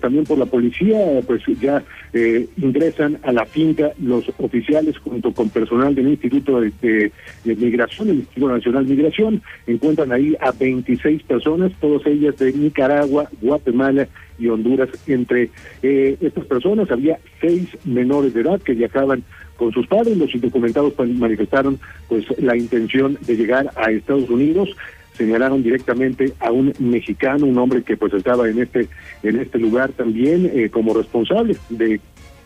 también 0.00 0.24
por 0.24 0.38
la 0.38 0.46
policía, 0.46 0.98
pues 1.26 1.42
ya 1.60 1.82
eh, 2.12 2.48
ingresan 2.56 3.18
a 3.22 3.32
la 3.32 3.44
finca 3.46 3.92
los 4.00 4.30
oficiales 4.38 4.98
junto 4.98 5.32
con 5.32 5.48
personal 5.50 5.94
del 5.94 6.08
Instituto 6.08 6.60
de, 6.60 7.12
Migración, 7.44 8.10
el 8.10 8.16
Instituto 8.16 8.48
Nacional 8.48 8.86
de 8.86 8.94
Migración, 8.94 9.42
encuentran 9.66 10.12
ahí 10.12 10.36
a 10.40 10.52
26 10.52 11.22
personas, 11.24 11.72
todas 11.80 12.06
ellas 12.06 12.36
de 12.38 12.52
Nicaragua, 12.52 13.28
Guatemala 13.40 14.08
y 14.38 14.48
Honduras. 14.48 14.88
Entre 15.06 15.50
eh, 15.82 16.16
estas 16.20 16.46
personas 16.46 16.90
había 16.90 17.18
seis 17.40 17.68
menores 17.84 18.34
de 18.34 18.40
edad 18.40 18.60
que 18.60 18.74
viajaban 18.74 19.24
con 19.62 19.72
sus 19.72 19.86
padres. 19.86 20.16
Los 20.16 20.34
indocumentados 20.34 20.92
manifestaron 20.98 21.78
pues 22.08 22.26
la 22.38 22.56
intención 22.56 23.16
de 23.20 23.36
llegar 23.36 23.70
a 23.76 23.92
Estados 23.92 24.28
Unidos 24.28 24.70
señalaron 25.14 25.62
directamente 25.62 26.32
a 26.40 26.50
un 26.50 26.72
mexicano, 26.80 27.46
un 27.46 27.58
hombre 27.58 27.82
que 27.82 27.96
pues 27.96 28.12
estaba 28.12 28.48
en 28.48 28.60
este 28.60 28.88
en 29.22 29.38
este 29.38 29.58
lugar 29.58 29.92
también 29.92 30.50
eh, 30.52 30.68
como 30.68 30.94
responsable 30.94 31.56
de 31.68 32.00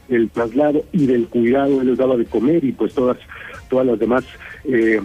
el 0.08 0.28
traslado 0.30 0.84
y 0.92 1.06
del 1.06 1.26
cuidado, 1.26 1.80
él 1.80 1.88
les 1.88 1.98
daba 1.98 2.16
de 2.16 2.26
comer 2.26 2.64
y 2.64 2.72
pues 2.72 2.92
todas 2.92 3.16
todas 3.70 3.86
las 3.86 3.98
demás 3.98 4.24
eh, 4.64 5.00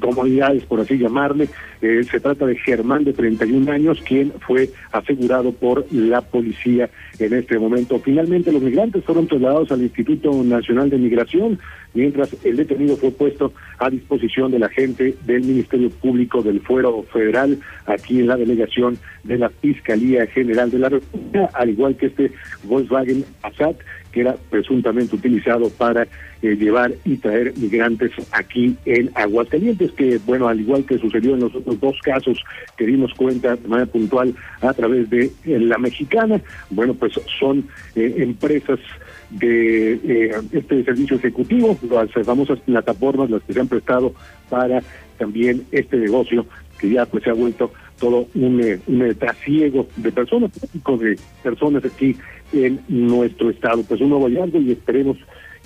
comunidades, 0.00 0.64
por 0.64 0.80
así 0.80 0.98
llamarle. 0.98 1.48
Eh, 1.80 2.02
se 2.10 2.20
trata 2.20 2.46
de 2.46 2.56
Germán, 2.56 3.04
de 3.04 3.12
31 3.12 3.70
años, 3.70 4.00
quien 4.02 4.32
fue 4.40 4.70
asegurado 4.92 5.52
por 5.52 5.86
la 5.92 6.20
policía 6.20 6.90
en 7.18 7.34
este 7.34 7.58
momento. 7.58 7.98
Finalmente, 7.98 8.52
los 8.52 8.62
migrantes 8.62 9.04
fueron 9.04 9.26
trasladados 9.26 9.72
al 9.72 9.82
Instituto 9.82 10.32
Nacional 10.42 10.90
de 10.90 10.98
Migración, 10.98 11.58
mientras 11.94 12.36
el 12.44 12.56
detenido 12.56 12.96
fue 12.96 13.10
puesto 13.10 13.52
a 13.78 13.90
disposición 13.90 14.50
de 14.50 14.58
la 14.58 14.68
gente 14.68 15.14
del 15.24 15.42
Ministerio 15.42 15.90
Público 15.90 16.42
del 16.42 16.60
Fuero 16.60 17.02
Federal, 17.04 17.58
aquí 17.86 18.20
en 18.20 18.26
la 18.26 18.36
delegación 18.36 18.98
de 19.24 19.38
la 19.38 19.48
Fiscalía 19.48 20.26
General 20.26 20.70
de 20.70 20.78
la 20.78 20.88
República, 20.88 21.50
al 21.54 21.70
igual 21.70 21.96
que 21.96 22.06
este 22.06 22.32
Volkswagen 22.64 23.24
Passat, 23.40 23.76
era 24.20 24.36
presuntamente 24.50 25.16
utilizado 25.16 25.70
para 25.70 26.06
eh, 26.42 26.56
llevar 26.56 26.92
y 27.04 27.16
traer 27.16 27.52
migrantes 27.56 28.12
aquí 28.32 28.76
en 28.84 29.10
Aguascalientes, 29.14 29.92
que 29.92 30.18
bueno, 30.26 30.48
al 30.48 30.60
igual 30.60 30.84
que 30.84 30.98
sucedió 30.98 31.34
en 31.34 31.40
los 31.40 31.54
otros 31.54 31.80
dos 31.80 31.96
casos 32.02 32.42
que 32.76 32.86
dimos 32.86 33.12
cuenta 33.14 33.56
de 33.56 33.68
manera 33.68 33.90
puntual 33.90 34.34
a 34.60 34.72
través 34.72 35.10
de 35.10 35.24
eh, 35.44 35.58
la 35.58 35.78
mexicana, 35.78 36.40
bueno, 36.70 36.94
pues 36.94 37.12
son 37.38 37.66
eh, 37.96 38.14
empresas 38.18 38.78
de 39.30 40.30
este 40.52 40.84
servicio 40.84 41.16
ejecutivo, 41.16 41.76
las 41.90 42.10
famosas 42.24 42.58
plataformas, 42.60 43.28
las 43.28 43.42
que 43.42 43.52
se 43.52 43.60
han 43.60 43.68
prestado 43.68 44.14
para 44.48 44.82
también 45.18 45.64
este 45.70 45.98
negocio 45.98 46.46
que 46.78 46.90
ya 46.90 47.04
pues 47.04 47.24
se 47.24 47.30
ha 47.30 47.34
vuelto 47.34 47.72
todo 47.98 48.28
un, 48.34 48.80
un 48.86 49.14
trasiego 49.16 49.88
de 49.96 50.12
personas, 50.12 50.50
de 50.52 51.18
personas 51.42 51.84
aquí 51.84 52.16
en 52.52 52.80
nuestro 52.88 53.50
estado. 53.50 53.82
Pues 53.82 54.00
un 54.00 54.10
nuevo 54.10 54.26
hallazgo 54.26 54.60
y 54.60 54.72
esperemos 54.72 55.16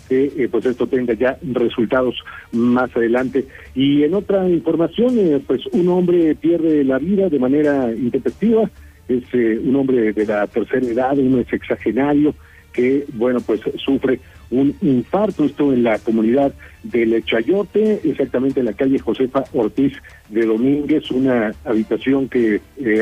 que 0.08 0.32
eh, 0.36 0.48
pues 0.50 0.66
esto 0.66 0.86
tenga 0.86 1.14
ya 1.14 1.38
resultados 1.42 2.16
más 2.52 2.94
adelante. 2.96 3.46
Y 3.74 4.02
en 4.02 4.14
otra 4.14 4.48
información, 4.48 5.18
eh, 5.18 5.40
pues 5.46 5.66
un 5.72 5.88
hombre 5.88 6.34
pierde 6.34 6.84
la 6.84 6.98
vida 6.98 7.28
de 7.28 7.38
manera 7.38 7.90
intempestiva, 7.92 8.70
es 9.08 9.24
eh, 9.32 9.60
un 9.62 9.76
hombre 9.76 10.12
de 10.12 10.26
la 10.26 10.46
tercera 10.46 10.86
edad, 10.86 11.18
un 11.18 11.44
sexagenario 11.48 12.34
que, 12.72 13.04
bueno, 13.14 13.40
pues 13.40 13.60
sufre 13.76 14.20
un 14.50 14.74
infarto, 14.80 15.44
esto 15.44 15.72
en 15.72 15.82
la 15.82 15.98
comunidad 15.98 16.52
del 16.82 17.22
Chayote, 17.24 18.00
exactamente 18.04 18.60
en 18.60 18.66
la 18.66 18.72
calle 18.72 18.98
Josefa 18.98 19.44
Ortiz 19.52 19.94
de 20.28 20.46
Domínguez, 20.46 21.10
una 21.10 21.54
habitación 21.64 22.28
que 22.28 22.60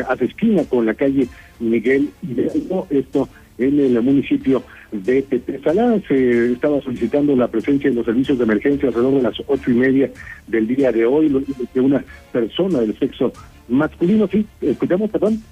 hace 0.09 0.25
esquina 0.27 0.65
con 0.65 0.87
la 0.87 0.95
calle 0.95 1.29
Miguel 1.61 2.11
Hidalgo, 2.23 2.87
esto 2.91 3.29
en 3.61 3.79
el 3.81 4.03
municipio 4.03 4.63
de 4.91 5.23
Tepesalá. 5.23 6.01
Se 6.09 6.53
estaba 6.53 6.81
solicitando 6.81 7.37
la 7.37 7.49
presencia 7.49 7.91
de 7.91 7.97
los 7.97 8.07
servicios 8.07 8.39
de 8.39 8.45
emergencia 8.45 8.89
alrededor 8.89 9.15
de 9.15 9.23
las 9.23 9.35
ocho 9.47 9.71
y 9.71 9.75
media 9.75 10.11
del 10.47 10.67
día 10.67 10.91
de 10.93 11.05
hoy, 11.05 11.45
que 11.73 11.81
una 11.81 12.05
persona 12.33 12.81
del 12.81 12.99
sexo 12.99 13.33
masculino, 13.69 14.27
sí, 14.29 14.47
escuchamos, 14.61 15.11
perdón. 15.11 15.43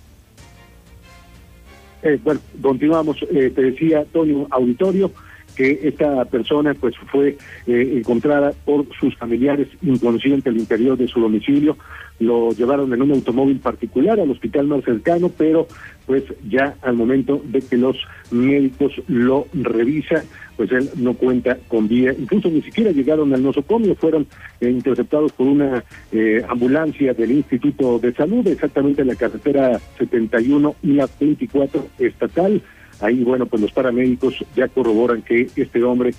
Eh, 2.02 2.18
bueno, 2.22 2.40
continuamos, 2.62 3.16
eh, 3.30 3.50
te 3.54 3.62
decía 3.62 4.04
Toño 4.12 4.46
Auditorio, 4.50 5.10
que 5.58 5.80
esta 5.82 6.24
persona 6.26 6.72
pues 6.74 6.94
fue 7.10 7.36
eh, 7.66 7.94
encontrada 7.96 8.52
por 8.64 8.86
sus 9.00 9.16
familiares 9.16 9.66
inconsciente 9.82 10.50
al 10.50 10.56
interior 10.56 10.96
de 10.96 11.08
su 11.08 11.20
domicilio 11.20 11.76
lo 12.20 12.50
llevaron 12.50 12.92
en 12.92 13.02
un 13.02 13.12
automóvil 13.12 13.58
particular 13.58 14.18
al 14.18 14.30
hospital 14.30 14.66
más 14.66 14.84
cercano, 14.84 15.30
pero 15.36 15.68
pues 16.06 16.24
ya 16.48 16.74
al 16.82 16.94
momento 16.94 17.40
de 17.44 17.60
que 17.60 17.76
los 17.76 17.96
médicos 18.30 18.92
lo 19.06 19.46
revisan, 19.52 20.22
pues 20.56 20.72
él 20.72 20.90
no 20.96 21.14
cuenta 21.14 21.58
con 21.68 21.86
vía, 21.86 22.12
incluso 22.18 22.48
ni 22.48 22.62
siquiera 22.62 22.90
llegaron 22.90 23.32
al 23.32 23.42
nosocomio, 23.42 23.94
fueron 23.94 24.26
eh, 24.60 24.70
interceptados 24.70 25.32
por 25.32 25.46
una 25.46 25.84
eh, 26.10 26.44
ambulancia 26.48 27.14
del 27.14 27.32
Instituto 27.32 27.98
de 27.98 28.12
Salud, 28.14 28.46
exactamente 28.48 29.02
en 29.02 29.08
la 29.08 29.14
carretera 29.14 29.78
71 29.98 30.74
y 30.82 30.92
la 30.94 31.08
24 31.20 31.86
estatal. 31.98 32.62
Ahí, 33.00 33.22
bueno, 33.22 33.46
pues 33.46 33.62
los 33.62 33.72
paramédicos 33.72 34.44
ya 34.56 34.68
corroboran 34.68 35.22
que 35.22 35.48
este 35.56 35.82
hombre 35.82 36.12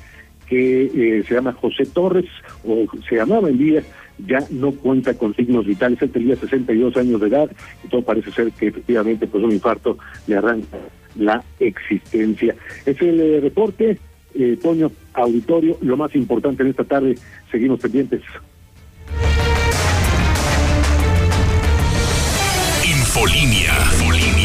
que 0.48 0.86
eh, 0.86 1.24
se 1.28 1.36
llama 1.36 1.54
José 1.54 1.86
Torres, 1.86 2.26
o 2.66 2.86
se 3.08 3.16
llamaba 3.16 3.50
en 3.50 3.58
día, 3.58 3.84
ya 4.26 4.40
no 4.50 4.72
cuenta 4.72 5.14
con 5.14 5.36
signos 5.36 5.66
vitales. 5.66 6.02
Él 6.02 6.12
tenía 6.12 6.36
62 6.36 6.98
años 6.98 7.22
de 7.22 7.28
edad 7.28 7.52
y 7.84 7.88
todo 7.88 8.02
parece 8.02 8.32
ser 8.32 8.52
que 8.52 8.68
efectivamente 8.68 9.28
pues 9.28 9.44
un 9.44 9.52
infarto 9.52 9.98
le 10.28 10.38
arranca 10.38 10.78
la 11.16 11.44
existencia. 11.60 12.56
Es 12.86 13.00
el 13.02 13.20
eh, 13.20 13.40
reporte, 13.42 14.00
eh, 14.34 14.58
Toño, 14.62 14.92
auditorio, 15.14 15.78
lo 15.82 15.98
más 15.98 16.16
importante 16.16 16.64
en 16.64 16.70
esta 16.70 16.84
tarde. 16.84 17.16
Seguimos 17.52 17.80
pendientes. 17.80 18.22
Infolínea. 22.86 23.74
Infolínea. 23.94 24.39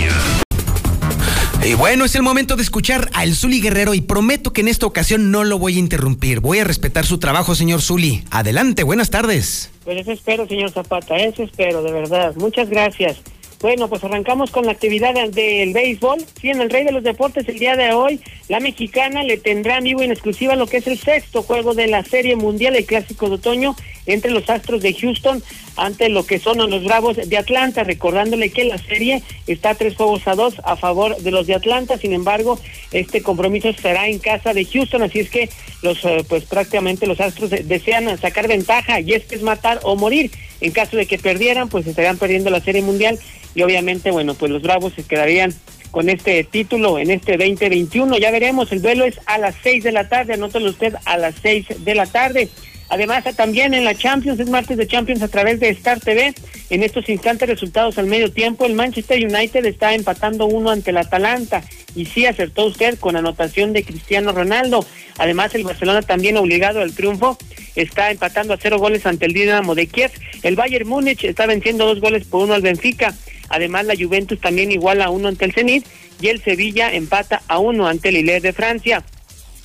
Y 1.67 1.73
bueno, 1.73 2.05
es 2.05 2.15
el 2.15 2.23
momento 2.23 2.57
de 2.57 2.63
escuchar 2.63 3.09
a 3.15 3.25
El 3.25 3.35
Zuli 3.35 3.63
Guerrero 3.63 3.95
y 3.95 4.03
prometo 4.03 4.53
que 4.53 4.61
en 4.61 4.69
esta 4.69 4.85
ocasión 4.85 5.31
no 5.31 5.45
lo 5.45 5.59
voy 5.59 5.77
a 5.77 5.79
interrumpir. 5.79 6.41
Voy 6.41 6.59
a 6.59 6.65
respetar 6.65 7.07
su 7.07 7.17
trabajo, 7.17 7.55
señor 7.55 7.81
Zuli. 7.81 8.23
Adelante, 8.31 8.83
buenas 8.83 9.09
tardes. 9.09 9.71
Pues 9.83 9.97
eso 9.97 10.13
espero, 10.13 10.47
señor 10.47 10.73
Zapata, 10.73 11.17
eso 11.17 11.43
espero, 11.43 11.83
de 11.83 11.91
verdad. 11.91 12.35
Muchas 12.37 12.69
gracias. 12.69 13.17
Bueno, 13.63 13.89
pues 13.89 14.05
arrancamos 14.05 14.51
con 14.51 14.67
la 14.67 14.73
actividad 14.73 15.15
del 15.31 15.73
béisbol. 15.73 16.23
Sí, 16.39 16.51
en 16.51 16.61
el 16.61 16.69
Rey 16.69 16.85
de 16.85 16.93
los 16.93 17.03
Deportes 17.03 17.49
el 17.49 17.59
día 17.59 17.77
de 17.77 17.95
hoy, 17.95 18.21
la 18.49 18.61
mexicana 18.61 19.23
le 19.23 19.39
tendrá 19.39 19.79
en 19.79 19.85
vivo 19.85 20.03
en 20.03 20.13
exclusiva 20.13 20.57
lo 20.57 20.67
que 20.67 20.77
es 20.77 20.87
el 20.87 20.99
sexto 20.99 21.43
juego 21.43 21.73
de 21.73 21.87
la 21.87 22.05
Serie 22.05 22.37
Mundial, 22.37 22.77
el 22.77 22.85
Clásico 22.85 23.31
de 23.31 23.37
Otoño, 23.37 23.75
entre 24.07 24.31
los 24.31 24.49
Astros 24.51 24.83
de 24.83 24.95
Houston 24.95 25.43
ante 25.77 26.09
lo 26.09 26.25
que 26.25 26.39
son 26.39 26.59
los 26.71 26.85
Bravos 26.85 27.17
de 27.17 27.37
Atlanta, 27.37 27.85
recordándole 27.85 28.51
que 28.51 28.65
la 28.65 28.79
serie 28.79 29.23
está 29.47 29.75
tres 29.75 29.97
juegos 29.97 30.27
a 30.27 30.35
dos 30.35 30.55
a 30.65 30.77
favor 30.77 31.17
de 31.17 31.31
los 31.31 31.47
de 31.47 31.55
Atlanta, 31.55 31.99
sin 31.99 32.13
embargo, 32.13 32.61
este 32.93 33.23
compromiso 33.23 33.73
será 33.73 34.07
en 34.07 34.19
casa 34.19 34.53
de 34.53 34.65
Houston, 34.65 35.03
así 35.03 35.21
es 35.21 35.31
que 35.31 35.49
los 35.83 36.05
eh, 36.05 36.25
pues 36.29 36.45
prácticamente 36.45 37.07
los 37.07 37.21
Astros 37.21 37.51
desean 37.51 38.17
sacar 38.19 38.49
ventaja 38.49 39.01
y 39.01 39.13
es 39.13 39.25
que 39.25 39.35
es 39.35 39.43
matar 39.43 39.81
o 39.83 39.97
morir. 39.97 40.31
En 40.61 40.73
caso 40.73 40.97
de 40.97 41.07
que 41.07 41.19
perdieran, 41.19 41.69
pues 41.69 41.87
estarían 41.87 42.17
perdiendo 42.17 42.51
la 42.51 42.61
Serie 42.61 42.81
Mundial 42.81 43.19
y 43.55 43.63
obviamente, 43.63 44.11
bueno, 44.11 44.35
pues 44.35 44.51
los 44.51 44.63
Bravos 44.63 44.95
se 44.95 45.03
quedarían 45.03 45.55
con 45.91 46.09
este 46.09 46.43
título 46.43 46.99
en 46.99 47.11
este 47.11 47.37
2021. 47.37 48.19
Ya 48.19 48.31
veremos, 48.31 48.73
el 48.73 48.83
duelo 48.83 49.05
es 49.05 49.21
a 49.27 49.39
las 49.39 49.55
seis 49.63 49.85
de 49.85 49.93
la 49.93 50.09
tarde, 50.09 50.35
anótelo 50.35 50.71
usted 50.71 50.95
a 51.05 51.17
las 51.19 51.35
seis 51.41 51.67
de 51.79 51.95
la 51.95 52.07
tarde. 52.07 52.49
Además, 52.89 53.25
también 53.37 53.75
en 53.75 53.85
la 53.85 53.95
Champions, 53.95 54.39
es 54.39 54.49
martes 54.49 54.77
de 54.77 54.87
Champions 54.87 55.23
a 55.23 55.29
través 55.29 55.59
de 55.61 55.69
Star 55.71 56.01
TV. 56.01 56.35
En 56.71 56.83
estos 56.83 57.09
instantes, 57.09 57.49
resultados 57.49 57.99
al 57.99 58.07
medio 58.07 58.31
tiempo, 58.33 58.67
el 58.67 58.75
Manchester 58.75 59.25
United 59.25 59.65
está 59.65 59.95
empatando 59.95 60.47
uno 60.47 60.71
ante 60.71 60.91
el 60.91 60.99
Atalanta. 60.99 61.63
Y 61.95 62.07
sí 62.07 62.27
acertó 62.27 62.67
usted 62.67 62.99
con 62.99 63.17
anotación 63.17 63.73
de 63.73 63.85
Cristiano 63.85 64.33
Ronaldo. 64.33 64.85
Además, 65.19 65.55
el 65.55 65.65
Barcelona 65.65 66.03
también 66.03 66.37
obligado 66.37 66.81
al 66.81 66.95
triunfo 66.95 67.39
está 67.75 68.11
empatando 68.11 68.55
a 68.55 68.59
cero 68.59 68.79
goles 68.79 69.07
ante 69.07 69.27
el 69.27 69.33
Dinamo 69.33 69.75
de 69.75 69.87
Kiev. 69.87 70.13
El 70.43 70.57
Bayern 70.57 70.89
Múnich 70.89 71.25
está 71.25 71.47
venciendo 71.47 71.87
dos 71.87 72.01
goles 72.01 72.27
por 72.27 72.45
uno 72.45 72.55
al 72.55 72.63
Benfica. 72.63 73.15
Además, 73.49 73.87
la 73.87 73.95
Juventus 73.97 74.41
también 74.41 74.73
igual 74.73 75.03
a 75.03 75.11
uno 75.11 75.29
ante 75.29 75.45
el 75.45 75.53
Zenit 75.53 75.87
y 76.21 76.29
el 76.29 76.43
Sevilla 76.43 76.93
empata 76.93 77.43
a 77.49 77.59
uno 77.59 77.87
ante 77.87 78.09
el 78.09 78.15
Lille 78.15 78.41
de 78.41 78.53
Francia 78.53 79.05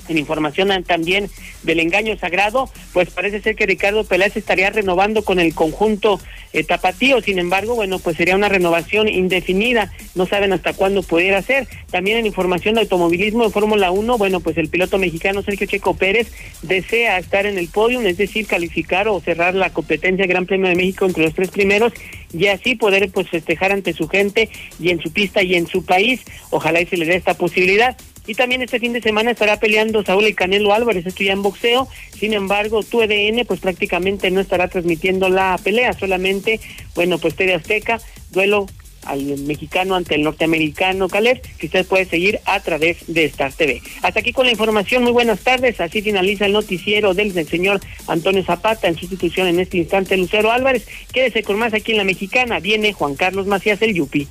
en 0.10 0.18
información 0.18 0.70
también 0.84 1.30
del 1.64 1.80
engaño 1.80 2.18
sagrado, 2.18 2.70
pues 2.94 3.10
parece 3.10 3.42
ser 3.42 3.56
que 3.56 3.66
Ricardo 3.66 4.04
Peláez 4.04 4.36
estaría 4.36 4.70
renovando 4.70 5.24
con 5.24 5.40
el 5.40 5.54
conjunto 5.54 6.20
eh, 6.52 6.64
tapatío, 6.64 7.22
sin 7.22 7.40
embargo, 7.40 7.76
bueno, 7.76 8.00
pues 8.00 8.18
sería 8.18 8.36
una 8.36 8.50
renovación 8.50 9.08
indefinida, 9.08 9.92
no 10.16 10.26
saben 10.26 10.54
hasta 10.54 10.74
cuándo 10.74 11.04
pudiera 11.04 11.42
ser. 11.42 11.68
También 11.92 12.18
en 12.18 12.26
información 12.26 12.76
de 12.76 12.82
automovilismo 12.82 13.44
de 13.44 13.52
Fórmula 13.52 13.92
1, 13.92 14.18
bueno, 14.18 14.40
pues 14.40 14.58
el 14.58 14.70
piloto 14.70 14.98
mexicano 14.98 15.42
Sergio 15.44 15.68
Checo 15.68 15.96
Pérez 15.96 16.32
desea 16.62 17.18
estar 17.20 17.46
en 17.46 17.58
el 17.58 17.68
podio, 17.68 18.02
es 18.02 18.18
decir, 18.18 18.48
calificar 18.48 19.08
o 19.08 19.20
cerrar 19.22 19.54
la 19.56 19.72
competencia 19.72 20.26
Gran 20.26 20.46
Premio 20.46 20.70
de 20.70 20.76
México 20.76 21.06
entre 21.06 21.24
los 21.24 21.34
tres 21.34 21.50
primeros 21.50 21.94
y 22.34 22.48
así 22.48 22.76
poder 22.76 23.10
pues 23.12 23.30
festejar 23.30 23.72
ante 23.72 23.94
su 23.94 24.08
gente 24.08 24.50
y 24.80 24.90
en 24.90 25.02
su 25.02 25.12
pista 25.12 25.44
y 25.44 25.56
en 25.56 25.68
su 25.68 25.86
país. 25.86 26.22
Ojalá 26.50 26.82
y 26.82 26.86
se 26.86 26.98
le 26.98 27.06
dé 27.06 27.16
esta 27.16 27.36
posibilidad. 27.36 27.98
Y 28.28 28.36
también 28.36 28.62
este 28.62 28.80
fin 28.80 28.94
de 28.94 29.02
semana 29.02 29.32
estará 29.32 29.60
peleando 29.60 30.04
Saúl 30.04 30.28
y 30.28 30.34
Canelo 30.34 30.74
Álvarez, 30.74 31.06
esto 31.06 31.24
ya 31.24 31.34
en 31.34 31.42
boxeo. 31.42 31.88
Sin 32.18 32.34
embargo, 32.34 32.84
tu 32.84 33.02
EDN 33.02 33.46
pues 33.46 33.60
prácticamente 33.60 34.30
no 34.32 34.40
estará 34.40 34.68
transmitiendo 34.68 35.30
la 35.30 35.60
pelea, 35.64 35.94
solamente, 35.94 36.60
bueno, 36.96 37.18
pues 37.18 37.36
TV 37.36 37.56
Azteca, 37.56 38.00
duelo 38.32 38.68
al 39.04 39.22
mexicano 39.40 39.96
ante 39.96 40.16
el 40.16 40.24
norteamericano 40.24 41.08
Caleb, 41.08 41.42
que 41.58 41.68
usted 41.68 41.86
puede 41.86 42.06
seguir 42.06 42.40
a 42.46 42.60
través 42.60 42.98
de 43.08 43.26
Star 43.26 43.54
TV. 43.54 43.82
Hasta 44.02 44.20
aquí 44.20 44.34
con 44.34 44.46
la 44.46 44.52
información, 44.52 45.04
muy 45.04 45.12
buenas 45.12 45.40
tardes. 45.40 45.80
Así 45.82 46.02
finaliza 46.02 46.46
el 46.46 46.54
noticiero 46.54 47.14
del, 47.14 47.34
señor 47.48 47.80
Antonio 48.08 48.44
Zapata 48.44 48.88
en 48.88 48.98
sustitución 48.98 49.48
en 49.48 49.60
este 49.60 49.78
instante 49.78 50.18
Lucero 50.18 50.52
Álvarez. 50.52 50.88
Quédese 51.12 51.44
con 51.44 51.58
más 51.58 51.74
aquí 51.74 51.92
en 51.92 51.98
la 51.98 52.04
mexicana. 52.04 52.60
Viene 52.60 52.94
Juan 52.94 53.16
Carlos 53.16 53.48
Macías, 53.48 53.82
el 53.82 53.94
Yupi. 53.94 54.28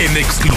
En 0.00 0.16
exclusiva 0.16 0.48